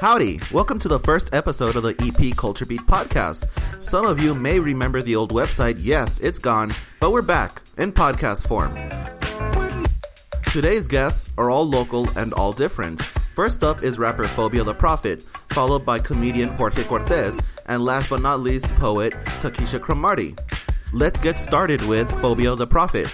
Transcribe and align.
Howdy! 0.00 0.38
Welcome 0.52 0.78
to 0.78 0.86
the 0.86 1.00
first 1.00 1.34
episode 1.34 1.74
of 1.74 1.82
the 1.82 1.96
EP 1.98 2.36
Culture 2.36 2.64
Beat 2.64 2.82
podcast. 2.82 3.48
Some 3.82 4.06
of 4.06 4.20
you 4.22 4.32
may 4.32 4.60
remember 4.60 5.02
the 5.02 5.16
old 5.16 5.32
website. 5.32 5.76
Yes, 5.80 6.20
it's 6.20 6.38
gone, 6.38 6.70
but 7.00 7.10
we're 7.10 7.20
back 7.20 7.62
in 7.78 7.90
podcast 7.90 8.46
form. 8.46 8.72
Today's 10.52 10.86
guests 10.86 11.32
are 11.36 11.50
all 11.50 11.66
local 11.66 12.08
and 12.16 12.32
all 12.34 12.52
different. 12.52 13.02
First 13.34 13.64
up 13.64 13.82
is 13.82 13.98
rapper 13.98 14.28
Phobia 14.28 14.62
the 14.62 14.72
Prophet, 14.72 15.20
followed 15.48 15.84
by 15.84 15.98
comedian 15.98 16.50
Jorge 16.50 16.84
Cortez, 16.84 17.40
and 17.66 17.84
last 17.84 18.08
but 18.08 18.22
not 18.22 18.38
least, 18.38 18.72
poet 18.76 19.14
Takisha 19.40 19.80
Cromartie. 19.80 20.36
Let's 20.92 21.18
get 21.18 21.40
started 21.40 21.82
with 21.82 22.08
Phobia 22.20 22.54
the 22.54 22.68
Prophet. 22.68 23.12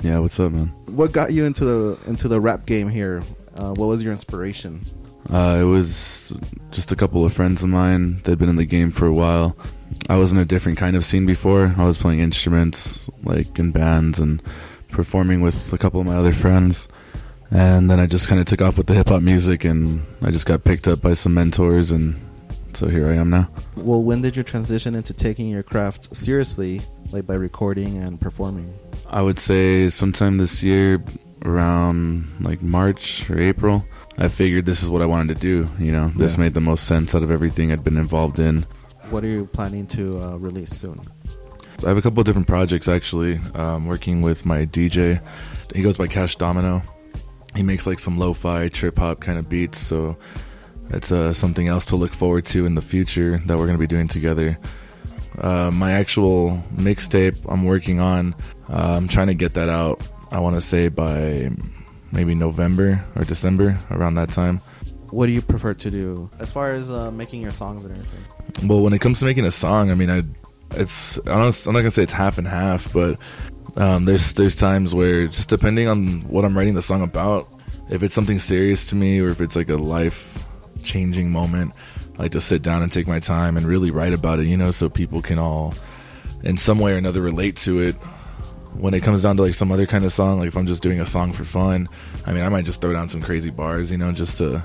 Yeah, 0.00 0.20
what's 0.20 0.40
up, 0.40 0.52
man? 0.52 0.68
What 0.86 1.12
got 1.12 1.34
you 1.34 1.44
into 1.44 1.66
the 1.66 1.98
into 2.06 2.26
the 2.26 2.40
rap 2.40 2.64
game 2.64 2.88
here? 2.88 3.22
Uh, 3.54 3.72
what 3.74 3.86
was 3.86 4.02
your 4.02 4.12
inspiration? 4.12 4.84
Uh, 5.32 5.58
it 5.60 5.64
was 5.64 6.32
just 6.70 6.92
a 6.92 6.96
couple 6.96 7.24
of 7.24 7.32
friends 7.32 7.62
of 7.62 7.68
mine. 7.68 8.20
They'd 8.22 8.38
been 8.38 8.48
in 8.48 8.56
the 8.56 8.66
game 8.66 8.90
for 8.90 9.06
a 9.06 9.12
while. 9.12 9.56
I 10.08 10.16
was 10.16 10.32
in 10.32 10.38
a 10.38 10.44
different 10.44 10.76
kind 10.76 10.96
of 10.96 11.04
scene 11.04 11.24
before. 11.24 11.74
I 11.78 11.86
was 11.86 11.96
playing 11.96 12.20
instruments, 12.20 13.08
like 13.22 13.58
in 13.58 13.70
bands, 13.70 14.18
and 14.20 14.42
performing 14.88 15.40
with 15.40 15.72
a 15.72 15.78
couple 15.78 16.00
of 16.00 16.06
my 16.06 16.16
other 16.16 16.32
friends. 16.32 16.88
And 17.50 17.90
then 17.90 18.00
I 18.00 18.06
just 18.06 18.28
kind 18.28 18.40
of 18.40 18.46
took 18.46 18.60
off 18.60 18.76
with 18.76 18.86
the 18.86 18.94
hip 18.94 19.08
hop 19.08 19.22
music, 19.22 19.64
and 19.64 20.02
I 20.20 20.30
just 20.30 20.46
got 20.46 20.64
picked 20.64 20.88
up 20.88 21.00
by 21.00 21.14
some 21.14 21.34
mentors, 21.34 21.90
and 21.92 22.16
so 22.74 22.88
here 22.88 23.06
I 23.06 23.14
am 23.14 23.30
now. 23.30 23.48
Well, 23.76 24.02
when 24.02 24.20
did 24.20 24.36
you 24.36 24.42
transition 24.42 24.94
into 24.94 25.14
taking 25.14 25.48
your 25.48 25.62
craft 25.62 26.14
seriously, 26.14 26.82
like 27.12 27.26
by 27.26 27.34
recording 27.34 27.98
and 27.98 28.20
performing? 28.20 28.74
I 29.08 29.22
would 29.22 29.38
say 29.38 29.88
sometime 29.88 30.38
this 30.38 30.62
year, 30.62 31.02
around 31.44 32.24
like 32.40 32.62
March 32.62 33.28
or 33.30 33.38
April, 33.38 33.84
I 34.18 34.28
figured 34.28 34.66
this 34.66 34.82
is 34.82 34.88
what 34.90 35.02
I 35.02 35.06
wanted 35.06 35.34
to 35.34 35.40
do. 35.40 35.68
You 35.78 35.92
know, 35.92 36.08
this 36.16 36.34
Yeah. 36.36 36.42
made 36.44 36.54
the 36.54 36.60
most 36.60 36.84
sense 36.84 37.14
out 37.14 37.22
of 37.22 37.30
everything 37.30 37.72
I'd 37.72 37.84
been 37.84 37.96
involved 37.96 38.38
in. 38.38 38.64
What 39.10 39.24
are 39.24 39.28
you 39.28 39.46
planning 39.46 39.86
to 39.88 40.20
uh, 40.22 40.36
release 40.36 40.70
soon? 40.70 41.00
So 41.78 41.86
I 41.86 41.90
have 41.90 41.98
a 41.98 42.02
couple 42.02 42.20
of 42.20 42.26
different 42.26 42.46
projects 42.46 42.88
actually. 42.88 43.40
Um, 43.54 43.86
working 43.86 44.22
with 44.22 44.46
my 44.46 44.64
DJ, 44.64 45.20
he 45.74 45.82
goes 45.82 45.96
by 45.98 46.06
Cash 46.06 46.36
Domino. 46.36 46.82
He 47.54 47.62
makes 47.62 47.86
like 47.86 47.98
some 48.00 48.18
lo-fi 48.18 48.68
trip 48.68 48.98
hop 48.98 49.20
kind 49.20 49.38
of 49.38 49.48
beats, 49.48 49.78
so 49.78 50.16
that's 50.88 51.12
uh, 51.12 51.32
something 51.32 51.68
else 51.68 51.86
to 51.86 51.96
look 51.96 52.12
forward 52.12 52.44
to 52.46 52.66
in 52.66 52.74
the 52.74 52.82
future 52.82 53.40
that 53.46 53.56
we're 53.58 53.66
gonna 53.66 53.78
be 53.78 53.86
doing 53.86 54.08
together. 54.08 54.58
Uh, 55.38 55.70
my 55.72 55.92
actual 55.92 56.62
mixtape 56.76 57.36
I'm 57.48 57.64
working 57.64 57.98
on, 58.00 58.34
uh, 58.68 58.94
I'm 58.96 59.08
trying 59.08 59.26
to 59.28 59.34
get 59.34 59.54
that 59.54 59.68
out. 59.68 60.00
I 60.34 60.40
want 60.40 60.56
to 60.56 60.60
say 60.60 60.88
by 60.88 61.48
maybe 62.10 62.34
November 62.34 63.04
or 63.14 63.24
December 63.24 63.78
around 63.92 64.16
that 64.16 64.30
time. 64.30 64.60
What 65.10 65.26
do 65.26 65.32
you 65.32 65.40
prefer 65.40 65.74
to 65.74 65.90
do 65.92 66.28
as 66.40 66.50
far 66.50 66.72
as 66.72 66.90
uh, 66.90 67.12
making 67.12 67.40
your 67.40 67.52
songs 67.52 67.84
and 67.84 67.94
everything? 67.94 68.68
Well, 68.68 68.80
when 68.80 68.92
it 68.92 69.00
comes 69.00 69.20
to 69.20 69.26
making 69.26 69.44
a 69.44 69.52
song, 69.52 69.92
I 69.92 69.94
mean, 69.94 70.10
I 70.10 70.24
it's 70.72 71.20
I 71.20 71.36
don't, 71.36 71.66
I'm 71.66 71.72
not 71.72 71.80
gonna 71.80 71.92
say 71.92 72.02
it's 72.02 72.12
half 72.12 72.36
and 72.36 72.48
half, 72.48 72.92
but 72.92 73.16
um, 73.76 74.06
there's 74.06 74.34
there's 74.34 74.56
times 74.56 74.92
where 74.92 75.28
just 75.28 75.48
depending 75.48 75.86
on 75.86 76.22
what 76.28 76.44
I'm 76.44 76.58
writing 76.58 76.74
the 76.74 76.82
song 76.82 77.02
about, 77.02 77.48
if 77.88 78.02
it's 78.02 78.14
something 78.14 78.40
serious 78.40 78.86
to 78.86 78.96
me 78.96 79.20
or 79.20 79.28
if 79.28 79.40
it's 79.40 79.54
like 79.54 79.68
a 79.68 79.76
life 79.76 80.44
changing 80.82 81.30
moment, 81.30 81.74
I 82.18 82.22
like 82.22 82.32
to 82.32 82.40
sit 82.40 82.60
down 82.62 82.82
and 82.82 82.90
take 82.90 83.06
my 83.06 83.20
time 83.20 83.56
and 83.56 83.66
really 83.66 83.92
write 83.92 84.12
about 84.12 84.40
it, 84.40 84.46
you 84.46 84.56
know, 84.56 84.72
so 84.72 84.88
people 84.88 85.22
can 85.22 85.38
all 85.38 85.74
in 86.42 86.56
some 86.56 86.80
way 86.80 86.94
or 86.94 86.96
another 86.96 87.22
relate 87.22 87.54
to 87.58 87.78
it. 87.78 87.94
When 88.74 88.92
it 88.92 89.02
comes 89.02 89.22
down 89.22 89.36
to 89.36 89.42
like 89.42 89.54
some 89.54 89.70
other 89.70 89.86
kind 89.86 90.04
of 90.04 90.12
song, 90.12 90.38
like 90.38 90.48
if 90.48 90.56
I'm 90.56 90.66
just 90.66 90.82
doing 90.82 91.00
a 91.00 91.06
song 91.06 91.32
for 91.32 91.44
fun, 91.44 91.88
I 92.26 92.32
mean, 92.32 92.42
I 92.42 92.48
might 92.48 92.64
just 92.64 92.80
throw 92.80 92.92
down 92.92 93.08
some 93.08 93.22
crazy 93.22 93.50
bars, 93.50 93.90
you 93.90 93.98
know, 93.98 94.12
just 94.12 94.38
to 94.38 94.64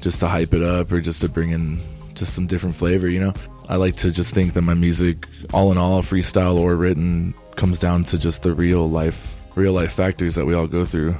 just 0.00 0.20
to 0.20 0.28
hype 0.28 0.52
it 0.54 0.62
up 0.62 0.90
or 0.90 1.00
just 1.00 1.20
to 1.20 1.28
bring 1.28 1.50
in 1.50 1.78
just 2.14 2.34
some 2.34 2.46
different 2.46 2.74
flavor, 2.74 3.08
you 3.08 3.20
know. 3.20 3.32
I 3.68 3.76
like 3.76 3.96
to 3.96 4.10
just 4.10 4.34
think 4.34 4.54
that 4.54 4.62
my 4.62 4.74
music, 4.74 5.28
all 5.52 5.70
in 5.70 5.78
all, 5.78 6.02
freestyle 6.02 6.56
or 6.56 6.76
written, 6.76 7.34
comes 7.56 7.78
down 7.78 8.04
to 8.04 8.18
just 8.18 8.42
the 8.42 8.52
real 8.52 8.90
life, 8.90 9.42
real 9.54 9.72
life 9.72 9.92
factors 9.92 10.34
that 10.34 10.44
we 10.44 10.54
all 10.54 10.66
go 10.66 10.84
through. 10.84 11.14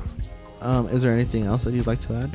Um, 0.60 0.88
is 0.88 1.02
there 1.02 1.12
anything 1.12 1.44
else 1.44 1.64
that 1.64 1.74
you'd 1.74 1.86
like 1.86 2.00
to 2.00 2.14
add? 2.14 2.30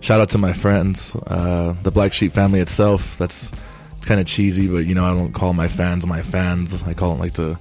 Shout 0.00 0.20
out 0.20 0.30
to 0.30 0.38
my 0.38 0.52
friends, 0.52 1.14
uh, 1.26 1.74
the 1.82 1.90
Black 1.90 2.12
Sheep 2.12 2.32
family 2.32 2.60
itself. 2.60 3.16
That's 3.18 3.52
it's 3.96 4.06
kind 4.08 4.20
of 4.20 4.26
cheesy, 4.26 4.66
but 4.66 4.78
you 4.78 4.96
know, 4.96 5.04
I 5.04 5.14
don't 5.14 5.32
call 5.32 5.52
my 5.52 5.68
fans 5.68 6.04
my 6.06 6.22
fans. 6.22 6.82
I 6.82 6.92
call 6.92 7.14
it 7.14 7.20
like 7.20 7.34
to 7.34 7.56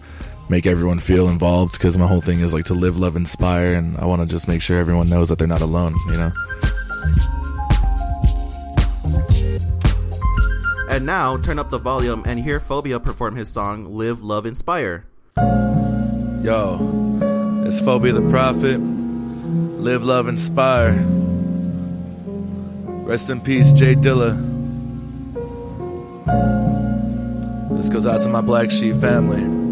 make 0.52 0.68
everyone 0.68 1.00
feel 1.00 1.30
involved 1.30 1.72
because 1.72 1.98
my 1.98 2.06
whole 2.06 2.20
thing 2.20 2.42
is 2.42 2.54
like 2.54 2.66
to 2.66 2.74
live, 2.74 3.00
love, 3.00 3.16
inspire, 3.16 3.74
and 3.74 3.98
I 3.98 4.06
want 4.06 4.22
to 4.22 4.28
just 4.28 4.50
make 4.50 4.62
sure 4.62 4.78
everyone 4.78 5.10
knows 5.10 5.30
that 5.30 5.40
they're 5.40 5.48
not 5.48 5.62
alone. 5.62 5.96
You 6.08 6.18
know. 6.18 6.32
And 10.90 11.06
now, 11.06 11.38
turn 11.38 11.58
up 11.58 11.70
the 11.70 11.80
volume 11.80 12.24
and 12.26 12.38
hear 12.38 12.60
Phobia 12.60 13.00
perform 13.00 13.38
his 13.38 13.50
song 13.50 13.96
Live, 13.96 14.22
Love, 14.22 14.46
Inspire. 14.46 15.06
Yo, 16.44 17.64
it's 17.66 17.80
Phobia 17.80 18.12
the 18.12 18.30
Prophet. 18.30 18.78
Live, 18.78 20.04
love, 20.04 20.28
inspire. 20.28 21.02
Rest 23.08 23.30
in 23.30 23.40
peace, 23.40 23.72
J 23.72 23.96
Dilla. 23.96 24.36
This 27.78 27.90
goes 27.90 28.06
out 28.06 28.22
to 28.22 28.30
my 28.30 28.42
Black 28.42 28.70
Sheep 28.70 28.96
family. 28.96 29.71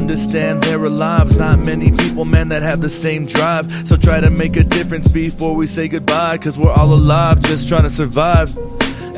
Understand 0.00 0.62
their 0.62 0.88
lives. 0.88 1.36
Not 1.36 1.58
many 1.58 1.90
people, 1.92 2.24
man, 2.24 2.48
that 2.48 2.62
have 2.62 2.80
the 2.80 2.88
same 2.88 3.26
drive. 3.26 3.86
So 3.86 3.96
try 3.96 4.18
to 4.18 4.30
make 4.30 4.56
a 4.56 4.64
difference 4.64 5.08
before 5.08 5.54
we 5.54 5.66
say 5.66 5.88
goodbye. 5.88 6.38
Cause 6.38 6.58
we're 6.58 6.72
all 6.72 6.94
alive, 6.94 7.40
just 7.40 7.68
trying 7.68 7.82
to 7.82 7.90
survive. 7.90 8.56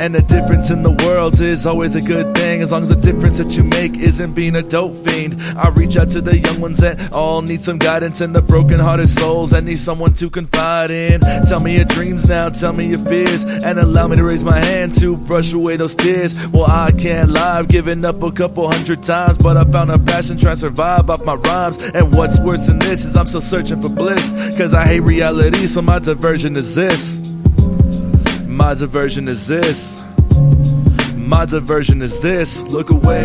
And 0.02 0.16
the 0.16 0.22
difference 0.22 0.72
in 0.72 0.82
the 0.82 0.90
world 0.90 1.38
is 1.38 1.64
always 1.64 1.94
a 1.94 2.00
good 2.00 2.34
thing 2.34 2.60
as 2.60 2.72
long 2.72 2.82
as 2.82 2.88
the 2.88 2.96
difference 2.96 3.38
that 3.38 3.56
you 3.56 3.62
make 3.62 3.96
isn't 3.96 4.32
being 4.32 4.56
a 4.56 4.62
dope 4.62 4.96
fiend. 4.96 5.40
I 5.56 5.68
reach 5.68 5.96
out 5.96 6.10
to 6.10 6.20
the 6.20 6.36
young 6.36 6.60
ones 6.60 6.78
that 6.78 7.12
all 7.12 7.40
need 7.40 7.62
some 7.62 7.78
guidance 7.78 8.20
and 8.20 8.34
the 8.34 8.42
broken 8.42 8.80
hearted 8.80 9.08
souls 9.08 9.50
that 9.50 9.62
need 9.62 9.78
someone 9.78 10.14
to 10.14 10.28
confide 10.28 10.90
in. 10.90 11.20
Tell 11.46 11.60
me 11.60 11.76
your 11.76 11.84
dreams 11.84 12.26
now, 12.26 12.48
tell 12.48 12.72
me 12.72 12.88
your 12.88 12.98
fears, 12.98 13.44
and 13.44 13.78
allow 13.78 14.08
me 14.08 14.16
to 14.16 14.24
raise 14.24 14.42
my 14.42 14.58
hand 14.58 14.92
to 14.98 15.16
brush 15.16 15.52
away 15.52 15.76
those 15.76 15.94
tears. 15.94 16.34
Well, 16.48 16.68
I 16.68 16.90
can't 16.90 17.30
lie, 17.30 17.60
I've 17.60 17.68
given 17.68 18.04
up 18.04 18.20
a 18.24 18.32
couple 18.32 18.68
hundred 18.68 19.04
times, 19.04 19.38
but 19.38 19.56
I 19.56 19.62
found 19.62 19.92
a 19.92 20.00
passion 20.00 20.36
trying 20.36 20.56
to 20.56 20.62
survive 20.62 21.10
off 21.10 21.24
my 21.24 21.34
rhymes. 21.34 21.78
And 21.78 22.12
what's 22.12 22.40
worse 22.40 22.66
than 22.66 22.80
this 22.80 23.04
is 23.04 23.16
I'm 23.16 23.26
still 23.26 23.40
searching 23.40 23.80
for 23.80 23.88
bliss, 23.88 24.32
cause 24.58 24.74
I 24.74 24.84
hate 24.84 25.00
reality, 25.00 25.68
so 25.68 25.80
my 25.80 26.00
diversion 26.00 26.56
is 26.56 26.74
this. 26.74 27.21
My 28.62 28.74
diversion 28.74 29.26
is 29.26 29.48
this. 29.48 30.00
My 31.16 31.44
diversion 31.46 32.00
is 32.00 32.20
this. 32.20 32.62
Look 32.62 32.90
away, 32.90 33.24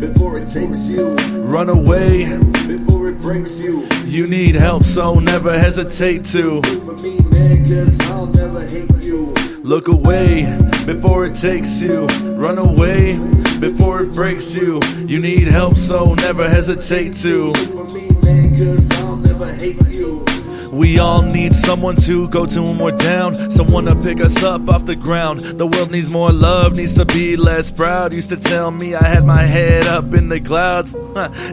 before 0.00 0.38
it 0.38 0.48
takes 0.48 0.88
you, 0.88 1.10
run 1.44 1.68
away. 1.68 2.24
before 2.66 3.10
it 3.10 3.20
breaks 3.20 3.60
you. 3.60 3.84
You 4.06 4.26
need 4.26 4.54
help, 4.54 4.82
so 4.82 5.18
never 5.18 5.58
hesitate 5.58 6.24
to 6.32 6.62
For 6.62 6.94
me, 6.94 7.18
man, 7.30 7.64
cause 7.68 8.00
I'll 8.12 8.26
never 8.28 8.66
hate 8.66 8.90
you. 9.02 9.34
look 9.62 9.88
away 9.88 10.44
before 10.86 11.26
it 11.26 11.34
takes 11.34 11.82
you. 11.82 12.06
Run 12.46 12.56
away 12.56 13.18
before 13.60 14.00
it 14.00 14.14
breaks 14.14 14.56
you. 14.56 14.80
You 15.06 15.20
need 15.20 15.48
help, 15.48 15.76
so 15.76 16.14
never 16.14 16.48
hesitate 16.48 17.12
to. 17.24 17.52
We 20.72 20.98
all 20.98 21.20
need 21.20 21.54
someone 21.54 21.96
to 21.96 22.28
go 22.28 22.46
to 22.46 22.62
when 22.62 22.78
we're 22.78 22.96
down, 22.96 23.50
someone 23.50 23.84
to 23.84 23.94
pick 23.94 24.20
us 24.20 24.42
up 24.42 24.70
off 24.70 24.86
the 24.86 24.96
ground. 24.96 25.40
The 25.40 25.66
world 25.66 25.90
needs 25.90 26.08
more 26.08 26.32
love, 26.32 26.74
needs 26.76 26.94
to 26.94 27.04
be 27.04 27.36
less 27.36 27.70
proud. 27.70 28.14
Used 28.14 28.30
to 28.30 28.38
tell 28.38 28.70
me 28.70 28.94
I 28.94 29.04
had 29.04 29.26
my 29.26 29.42
head 29.42 29.86
up 29.86 30.14
in 30.14 30.30
the 30.30 30.40
clouds. 30.40 30.96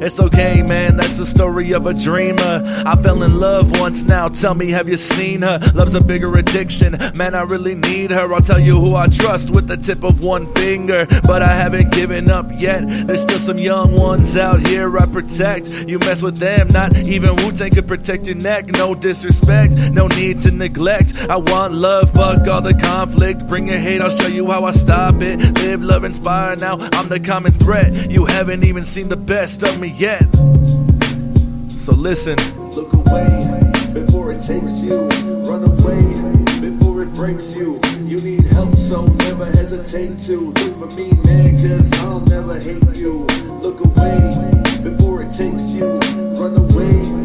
It's 0.01 0.21
okay, 0.21 0.63
man, 0.63 0.95
that's 0.95 1.17
the 1.17 1.25
story 1.25 1.73
of 1.73 1.85
a 1.85 1.93
dreamer. 1.93 2.63
I 2.85 2.95
fell 3.03 3.21
in 3.23 3.41
love 3.41 3.77
once 3.77 4.05
now, 4.05 4.29
tell 4.29 4.55
me, 4.55 4.69
have 4.69 4.87
you 4.87 4.95
seen 4.95 5.41
her? 5.41 5.59
Love's 5.75 5.95
a 5.95 6.01
bigger 6.01 6.33
addiction, 6.37 6.95
man, 7.13 7.35
I 7.35 7.41
really 7.41 7.75
need 7.75 8.11
her. 8.11 8.33
I'll 8.33 8.41
tell 8.41 8.59
you 8.59 8.79
who 8.79 8.95
I 8.95 9.09
trust 9.09 9.51
with 9.51 9.67
the 9.67 9.75
tip 9.75 10.05
of 10.05 10.21
one 10.21 10.47
finger, 10.53 11.05
but 11.23 11.41
I 11.41 11.53
haven't 11.55 11.91
given 11.91 12.29
up 12.29 12.45
yet. 12.55 12.87
There's 12.87 13.23
still 13.23 13.39
some 13.39 13.57
young 13.57 13.91
ones 13.91 14.37
out 14.37 14.61
here 14.61 14.97
I 14.97 15.05
protect. 15.07 15.67
You 15.67 15.99
mess 15.99 16.23
with 16.23 16.37
them, 16.37 16.69
not 16.69 16.95
even 16.95 17.35
Wu 17.35 17.51
Tang 17.51 17.71
could 17.71 17.87
protect 17.87 18.25
your 18.27 18.37
neck. 18.37 18.67
No 18.67 18.95
disrespect, 19.09 19.73
no 19.91 20.05
need 20.05 20.39
to 20.39 20.51
neglect. 20.51 21.15
I 21.31 21.37
want 21.37 21.73
love, 21.73 22.11
fuck 22.11 22.47
all 22.47 22.61
the 22.61 22.75
conflict. 22.75 23.47
Bring 23.47 23.67
your 23.67 23.77
hate, 23.77 24.01
I'll 24.01 24.11
show 24.11 24.27
you 24.27 24.45
how 24.45 24.65
I 24.65 24.71
stop 24.71 25.15
it. 25.21 25.39
Live, 25.55 25.81
love, 25.81 26.03
inspire. 26.03 26.55
Now 26.55 26.77
I'm 26.91 27.09
the 27.09 27.19
common 27.19 27.53
threat. 27.53 28.11
You 28.11 28.25
haven't 28.25 28.63
even 28.63 28.85
seen 28.85 29.09
the 29.09 29.17
best 29.17 29.63
of 29.63 29.79
me 29.79 29.87
yet. 29.87 30.21
So 31.71 31.93
listen, 31.93 32.37
Look 32.75 32.93
away 32.93 33.71
before 33.95 34.31
it 34.31 34.41
takes 34.41 34.83
you. 34.83 34.99
Run 35.49 35.63
away 35.63 36.03
before 36.61 37.01
it 37.01 37.11
breaks 37.15 37.55
you. 37.55 37.79
You 38.05 38.21
need 38.21 38.45
help, 38.45 38.75
so 38.75 39.07
never 39.07 39.45
hesitate 39.45 40.19
to 40.27 40.51
look 40.51 40.75
for 40.77 40.95
me, 40.95 41.09
man, 41.25 41.57
cause 41.57 41.91
I'll 41.93 42.19
never 42.27 42.59
hate 42.59 42.95
you. 42.95 43.25
Look 43.63 43.83
away 43.83 44.19
before 44.83 45.23
it 45.23 45.31
takes 45.31 45.73
you. 45.73 45.95
Run 46.37 46.55
away 46.57 47.18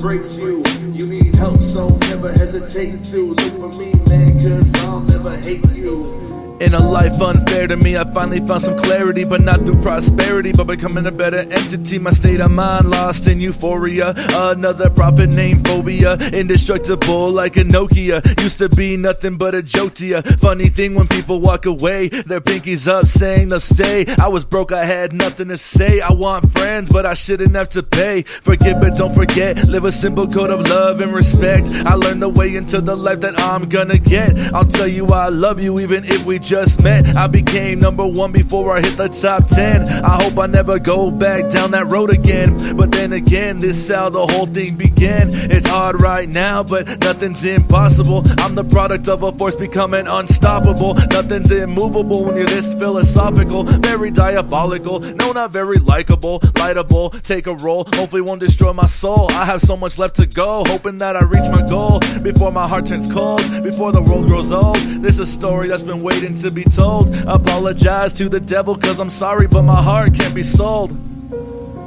breaks 0.00 0.38
you. 0.38 0.62
You 0.92 1.06
need 1.06 1.34
help, 1.34 1.60
so 1.60 1.88
never 2.08 2.32
hesitate 2.32 3.04
to 3.06 3.34
look 3.34 3.52
for 3.60 3.78
me, 3.78 3.92
man, 4.06 4.32
cause 4.40 4.74
I'll 4.76 5.00
never 5.00 5.36
hate 5.36 5.64
you. 5.72 6.29
In 6.60 6.74
a 6.74 6.78
life 6.78 7.22
unfair 7.22 7.66
to 7.68 7.76
me, 7.76 7.96
I 7.96 8.04
finally 8.12 8.46
found 8.46 8.60
some 8.60 8.76
clarity, 8.76 9.24
but 9.24 9.40
not 9.40 9.60
through 9.60 9.80
prosperity, 9.80 10.52
but 10.52 10.66
becoming 10.66 11.06
a 11.06 11.10
better 11.10 11.38
entity. 11.38 11.98
My 11.98 12.10
state 12.10 12.38
of 12.38 12.50
mind 12.50 12.90
lost 12.90 13.26
in 13.26 13.40
euphoria. 13.40 14.12
Another 14.28 14.90
prophet 14.90 15.30
named 15.30 15.64
Phobia, 15.66 16.18
indestructible 16.34 17.30
like 17.30 17.56
a 17.56 17.64
Nokia. 17.64 18.20
Used 18.42 18.58
to 18.58 18.68
be 18.68 18.98
nothing 18.98 19.38
but 19.38 19.54
a 19.54 19.62
joke 19.62 19.94
to 19.94 20.06
ya. 20.06 20.20
Funny 20.20 20.66
thing 20.66 20.94
when 20.94 21.08
people 21.08 21.40
walk 21.40 21.64
away, 21.64 22.08
their 22.08 22.42
pinkies 22.42 22.86
up 22.86 23.06
saying 23.06 23.48
they'll 23.48 23.58
stay. 23.58 24.04
I 24.20 24.28
was 24.28 24.44
broke, 24.44 24.70
I 24.70 24.84
had 24.84 25.14
nothing 25.14 25.48
to 25.48 25.56
say. 25.56 26.02
I 26.02 26.12
want 26.12 26.50
friends, 26.50 26.90
but 26.90 27.06
I 27.06 27.14
shouldn't 27.14 27.54
have 27.54 27.70
to 27.70 27.82
pay. 27.82 28.20
Forget, 28.22 28.82
but 28.82 28.98
don't 28.98 29.14
forget. 29.14 29.64
Live 29.66 29.86
a 29.86 29.92
simple 29.92 30.28
code 30.28 30.50
of 30.50 30.60
love 30.60 31.00
and 31.00 31.14
respect. 31.14 31.70
I 31.86 31.94
learned 31.94 32.20
the 32.20 32.28
way 32.28 32.54
into 32.54 32.82
the 32.82 32.96
life 32.96 33.20
that 33.20 33.40
I'm 33.40 33.66
gonna 33.70 33.98
get. 33.98 34.36
I'll 34.52 34.66
tell 34.66 34.86
you 34.88 35.06
I 35.06 35.30
love 35.30 35.58
you 35.58 35.80
even 35.80 36.04
if 36.04 36.26
we 36.26 36.38
just 36.50 36.82
met. 36.82 37.06
I 37.16 37.28
became 37.28 37.78
number 37.78 38.04
one 38.04 38.32
before 38.32 38.76
I 38.76 38.80
hit 38.80 38.96
the 38.96 39.08
top 39.08 39.46
10. 39.46 39.82
I 39.82 40.20
hope 40.20 40.36
I 40.36 40.46
never 40.46 40.80
go 40.80 41.08
back 41.08 41.48
down 41.48 41.70
that 41.70 41.86
road 41.86 42.10
again. 42.10 42.76
But 42.76 42.90
then 42.90 43.12
again, 43.12 43.60
this 43.60 43.76
is 43.76 43.94
how 43.94 44.08
the 44.08 44.26
whole 44.26 44.46
thing 44.46 44.74
began. 44.74 45.28
It's 45.32 45.64
hard 45.64 46.00
right 46.00 46.28
now, 46.28 46.64
but 46.64 46.88
nothing's 46.98 47.44
impossible. 47.44 48.24
I'm 48.38 48.56
the 48.56 48.64
product 48.64 49.06
of 49.06 49.22
a 49.22 49.30
force 49.30 49.54
becoming 49.54 50.08
unstoppable. 50.08 50.94
Nothing's 50.94 51.52
immovable 51.52 52.24
when 52.24 52.34
you're 52.34 52.46
this 52.46 52.74
philosophical. 52.74 53.62
Very 53.62 54.10
diabolical. 54.10 54.98
No, 54.98 55.30
not 55.30 55.52
very 55.52 55.78
likable. 55.78 56.40
Lightable. 56.40 57.22
Take 57.22 57.46
a 57.46 57.54
roll. 57.54 57.84
Hopefully 57.94 58.22
won't 58.22 58.40
destroy 58.40 58.72
my 58.72 58.86
soul. 58.86 59.30
I 59.30 59.44
have 59.44 59.60
so 59.60 59.76
much 59.76 60.00
left 60.00 60.16
to 60.16 60.26
go. 60.26 60.64
Hoping 60.66 60.98
that 60.98 61.14
I 61.14 61.22
reach 61.22 61.48
my 61.48 61.62
goal 61.68 62.00
before 62.22 62.50
my 62.50 62.66
heart 62.66 62.86
turns 62.86 63.06
cold. 63.06 63.42
Before 63.62 63.92
the 63.92 64.02
world 64.02 64.26
grows 64.26 64.50
old. 64.50 64.78
This 64.78 65.14
is 65.14 65.20
a 65.20 65.26
story 65.26 65.68
that's 65.68 65.84
been 65.84 66.02
waiting 66.02 66.34
to 66.42 66.50
be 66.50 66.64
told. 66.64 67.14
Apologize 67.26 68.12
to 68.14 68.28
the 68.28 68.40
devil 68.40 68.76
cause 68.76 69.00
I'm 69.00 69.10
sorry, 69.10 69.46
but 69.46 69.62
my 69.62 69.82
heart 69.82 70.14
can't 70.14 70.34
be 70.34 70.42
sold. 70.42 70.90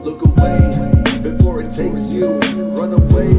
Look 0.04 0.22
away 0.26 1.20
before 1.22 1.62
it 1.62 1.70
takes 1.70 2.12
you. 2.12 2.34
Run 2.78 2.94
away 2.94 3.34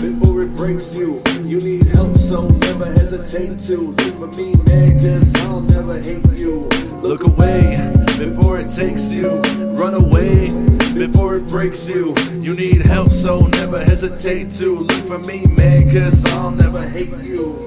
before 0.00 0.42
it 0.42 0.54
breaks 0.56 0.94
you. 0.94 1.20
You 1.44 1.60
need 1.60 1.86
help, 1.88 2.16
so 2.16 2.48
never 2.48 2.86
hesitate 2.86 3.58
to 3.66 3.76
look 3.76 4.14
for 4.14 4.28
me, 4.28 4.54
man, 4.66 4.98
cause 5.00 5.34
I'll 5.36 5.60
never 5.60 5.98
hate 6.00 6.24
you. 6.32 6.68
Look 7.02 7.24
away 7.24 7.76
before 8.18 8.58
it 8.60 8.70
takes 8.70 9.12
you. 9.12 9.28
Run 9.74 9.94
away 9.94 10.50
before 10.94 11.36
it 11.36 11.46
breaks 11.48 11.88
you. 11.88 12.14
You 12.40 12.54
need 12.54 12.82
help, 12.82 13.10
so 13.10 13.46
never 13.46 13.82
hesitate 13.82 14.52
to 14.52 14.78
look 14.78 15.04
for 15.04 15.18
me, 15.18 15.44
man, 15.46 15.90
cause 15.90 16.24
I'll 16.26 16.52
never 16.52 16.86
hate 16.88 17.10
you. 17.22 17.60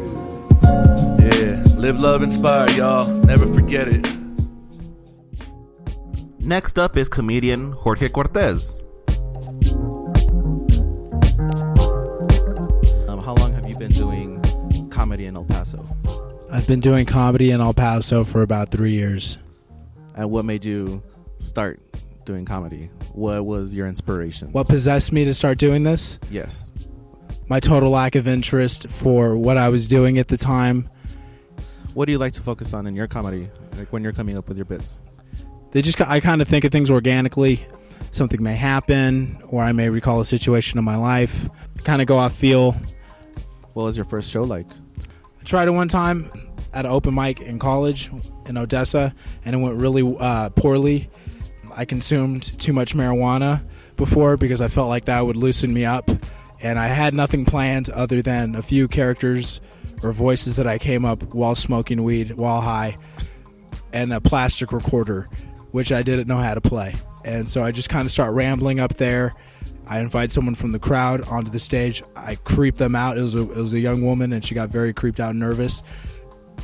Yeah, 1.19 1.63
live, 1.77 1.99
love, 1.99 2.23
inspire, 2.23 2.69
y'all. 2.71 3.07
Never 3.07 3.45
forget 3.53 3.87
it. 3.87 4.05
Next 6.39 6.79
up 6.79 6.97
is 6.97 7.09
comedian 7.09 7.73
Jorge 7.73 8.09
Cortez. 8.09 8.75
Um, 13.07 13.21
how 13.23 13.35
long 13.35 13.53
have 13.53 13.69
you 13.69 13.77
been 13.77 13.91
doing 13.91 14.41
comedy 14.89 15.25
in 15.25 15.35
El 15.35 15.45
Paso? 15.45 15.85
I've 16.49 16.65
been 16.67 16.79
doing 16.79 17.05
comedy 17.05 17.51
in 17.51 17.61
El 17.61 17.73
Paso 17.73 18.23
for 18.23 18.41
about 18.41 18.69
three 18.71 18.93
years. 18.93 19.37
And 20.15 20.31
what 20.31 20.45
made 20.45 20.65
you 20.65 21.03
start 21.39 21.79
doing 22.25 22.45
comedy? 22.45 22.89
What 23.13 23.45
was 23.45 23.75
your 23.75 23.87
inspiration? 23.87 24.51
What 24.51 24.67
possessed 24.67 25.11
me 25.11 25.25
to 25.25 25.33
start 25.33 25.57
doing 25.57 25.83
this? 25.83 26.17
Yes. 26.31 26.71
My 27.47 27.59
total 27.59 27.91
lack 27.91 28.15
of 28.15 28.27
interest 28.27 28.89
for 28.89 29.37
what 29.37 29.57
I 29.57 29.69
was 29.69 29.87
doing 29.87 30.17
at 30.17 30.27
the 30.29 30.37
time. 30.37 30.89
What 31.97 32.05
do 32.05 32.11
you 32.11 32.19
like 32.19 32.33
to 32.33 32.43
focus 32.43 32.75
on 32.75 32.85
in 32.85 32.95
your 32.95 33.07
comedy? 33.07 33.49
Like 33.75 33.91
when 33.91 34.03
you're 34.03 34.13
coming 34.13 34.37
up 34.37 34.47
with 34.47 34.55
your 34.55 34.67
bits? 34.67 34.99
They 35.71 35.81
just 35.81 35.99
I 35.99 36.19
kind 36.19 36.43
of 36.43 36.47
think 36.47 36.63
of 36.63 36.71
things 36.71 36.91
organically. 36.91 37.65
Something 38.11 38.43
may 38.43 38.53
happen, 38.53 39.41
or 39.47 39.63
I 39.63 39.71
may 39.71 39.89
recall 39.89 40.19
a 40.19 40.25
situation 40.25 40.77
in 40.77 40.85
my 40.85 40.95
life. 40.95 41.49
Kind 41.85 41.99
of 41.99 42.07
go 42.07 42.19
off 42.19 42.35
feel. 42.35 42.73
What 43.73 43.85
was 43.85 43.97
your 43.97 44.03
first 44.03 44.29
show 44.29 44.43
like? 44.43 44.67
I 45.41 45.43
tried 45.43 45.69
it 45.69 45.71
one 45.71 45.87
time 45.87 46.29
at 46.71 46.85
an 46.85 46.91
open 46.91 47.15
mic 47.15 47.41
in 47.41 47.57
college 47.57 48.11
in 48.45 48.57
Odessa, 48.57 49.15
and 49.43 49.55
it 49.55 49.57
went 49.57 49.77
really 49.77 50.03
uh, 50.19 50.51
poorly. 50.51 51.09
I 51.73 51.85
consumed 51.85 52.59
too 52.59 52.73
much 52.73 52.93
marijuana 52.93 53.67
before 53.95 54.37
because 54.37 54.61
I 54.61 54.67
felt 54.67 54.89
like 54.89 55.05
that 55.05 55.25
would 55.25 55.35
loosen 55.35 55.73
me 55.73 55.83
up, 55.83 56.11
and 56.61 56.77
I 56.77 56.89
had 56.89 57.15
nothing 57.15 57.43
planned 57.43 57.89
other 57.89 58.21
than 58.21 58.53
a 58.53 58.61
few 58.61 58.87
characters 58.87 59.61
or 60.03 60.11
voices 60.11 60.55
that 60.57 60.67
I 60.67 60.77
came 60.77 61.05
up 61.05 61.23
while 61.33 61.55
smoking 61.55 62.03
weed 62.03 62.31
while 62.31 62.61
high, 62.61 62.97
and 63.93 64.13
a 64.13 64.21
plastic 64.21 64.71
recorder, 64.71 65.29
which 65.71 65.91
I 65.91 66.03
didn't 66.03 66.27
know 66.27 66.37
how 66.37 66.53
to 66.53 66.61
play. 66.61 66.95
And 67.25 67.49
so 67.49 67.63
I 67.63 67.71
just 67.71 67.89
kind 67.89 68.05
of 68.05 68.11
start 68.11 68.33
rambling 68.33 68.79
up 68.79 68.95
there. 68.95 69.35
I 69.85 69.99
invite 69.99 70.31
someone 70.31 70.55
from 70.55 70.71
the 70.71 70.79
crowd 70.79 71.21
onto 71.27 71.49
the 71.49 71.59
stage. 71.59 72.03
I 72.15 72.35
creep 72.35 72.75
them 72.75 72.95
out. 72.95 73.17
It 73.17 73.21
was 73.21 73.35
a, 73.35 73.41
it 73.41 73.57
was 73.57 73.73
a 73.73 73.79
young 73.79 74.01
woman, 74.01 74.33
and 74.33 74.43
she 74.43 74.53
got 74.53 74.69
very 74.69 74.93
creeped 74.93 75.19
out 75.19 75.31
and 75.31 75.39
nervous. 75.39 75.81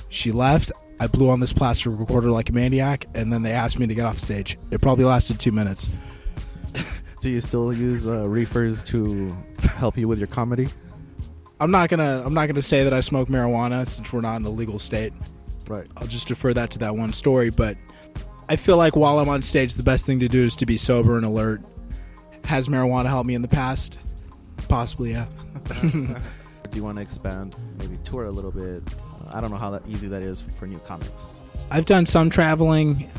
She 0.09 0.31
left. 0.31 0.71
I 0.99 1.07
blew 1.07 1.29
on 1.29 1.39
this 1.39 1.53
plastic 1.53 1.91
recorder 1.97 2.31
like 2.31 2.49
a 2.49 2.53
maniac, 2.53 3.07
and 3.15 3.31
then 3.31 3.41
they 3.41 3.51
asked 3.51 3.79
me 3.79 3.87
to 3.87 3.95
get 3.95 4.05
off 4.05 4.17
stage. 4.17 4.57
It 4.71 4.81
probably 4.81 5.05
lasted 5.05 5.39
two 5.39 5.51
minutes. 5.51 5.89
Do 7.21 7.29
you 7.29 7.41
still 7.41 7.73
use 7.73 8.05
uh, 8.05 8.27
reefers 8.27 8.83
to 8.85 9.33
help 9.61 9.97
you 9.97 10.07
with 10.07 10.19
your 10.19 10.27
comedy? 10.27 10.67
I'm 11.63 11.71
not 11.71 11.89
gonna 11.89 12.21
I'm 12.25 12.33
not 12.33 12.47
gonna 12.47 12.61
say 12.61 12.83
that 12.83 12.91
I 12.91 12.99
smoke 12.99 13.29
marijuana 13.29 13.87
since 13.87 14.11
we're 14.11 14.19
not 14.19 14.35
in 14.35 14.45
a 14.45 14.49
legal 14.49 14.77
state. 14.79 15.13
Right. 15.65 15.87
I'll 15.95 16.07
just 16.07 16.27
defer 16.27 16.53
that 16.53 16.71
to 16.71 16.79
that 16.79 16.97
one 16.97 17.13
story. 17.13 17.51
But 17.51 17.77
I 18.49 18.57
feel 18.57 18.75
like 18.75 18.97
while 18.97 19.17
I'm 19.17 19.29
on 19.29 19.41
stage, 19.41 19.75
the 19.75 19.83
best 19.83 20.05
thing 20.05 20.19
to 20.19 20.27
do 20.27 20.43
is 20.43 20.57
to 20.57 20.65
be 20.65 20.75
sober 20.75 21.15
and 21.15 21.25
alert. 21.25 21.61
Has 22.43 22.67
marijuana 22.67 23.05
helped 23.05 23.27
me 23.27 23.33
in 23.33 23.41
the 23.41 23.47
past? 23.47 23.97
Possibly, 24.67 25.11
yeah. 25.11 25.25
Do 25.81 26.19
you 26.73 26.83
want 26.83 26.97
to 26.97 27.01
expand, 27.01 27.55
maybe 27.79 27.97
tour 28.03 28.25
a 28.25 28.31
little 28.31 28.51
bit? 28.51 28.83
Uh, 28.97 29.29
I 29.31 29.39
don't 29.39 29.49
know 29.49 29.57
how 29.57 29.69
that 29.69 29.87
easy 29.87 30.09
that 30.09 30.21
is 30.21 30.41
for 30.41 30.67
new 30.67 30.79
comics. 30.79 31.39
I've 31.71 31.85
done 31.85 32.05
some 32.05 32.29
traveling. 32.29 33.09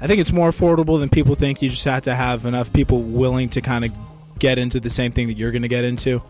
I 0.00 0.08
think 0.08 0.20
it's 0.20 0.32
more 0.32 0.50
affordable 0.50 0.98
than 0.98 1.08
people 1.08 1.36
think. 1.36 1.62
You 1.62 1.68
just 1.68 1.84
have 1.84 2.02
to 2.02 2.16
have 2.16 2.46
enough 2.46 2.72
people 2.72 3.00
willing 3.00 3.48
to 3.50 3.60
kind 3.60 3.84
of 3.84 3.92
get 4.40 4.58
into 4.58 4.80
the 4.80 4.90
same 4.90 5.12
thing 5.12 5.28
that 5.28 5.34
you're 5.34 5.52
going 5.52 5.62
to 5.62 5.68
get 5.68 5.84
into. 5.84 6.20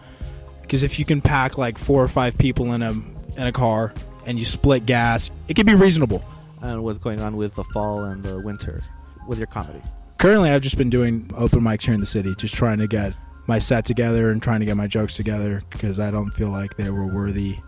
Because 0.73 0.85
if 0.85 0.99
you 0.99 1.05
can 1.05 1.21
pack 1.21 1.59
like 1.59 1.77
four 1.77 2.03
or 2.03 2.09
five 2.09 2.39
people 2.39 2.73
in 2.73 2.81
a 2.81 2.93
in 2.93 3.47
a 3.47 3.53
car 3.53 3.93
and 4.25 4.39
you 4.39 4.47
split 4.47 4.87
gas, 4.87 5.31
it 5.47 5.53
can 5.55 5.67
be 5.67 5.75
reasonable. 5.75 6.25
And 6.63 6.83
what's 6.83 6.97
going 6.97 7.21
on 7.21 7.37
with 7.37 7.57
the 7.57 7.63
fall 7.63 8.05
and 8.05 8.25
the 8.25 8.41
winter 8.41 8.83
with 9.29 9.37
your 9.37 9.49
comedy? 9.49 9.83
Currently, 10.17 10.49
I've 10.49 10.63
just 10.63 10.79
been 10.79 10.89
doing 10.89 11.31
open 11.37 11.61
mics 11.61 11.85
here 11.85 11.93
in 11.93 12.01
the 12.01 12.07
city, 12.07 12.35
just 12.39 12.55
trying 12.55 12.79
to 12.79 12.87
get 12.87 13.15
my 13.47 13.59
set 13.59 13.85
together 13.85 14.31
and 14.31 14.43
trying 14.43 14.61
to 14.61 14.65
get 14.65 14.79
my 14.79 14.87
jokes 14.87 15.15
together 15.15 15.63
because 15.69 16.01
I 16.01 16.11
don't 16.11 16.31
feel 16.31 16.49
like 16.49 16.79
they 16.79 16.89
were 16.89 17.05
worthy. 17.07 17.59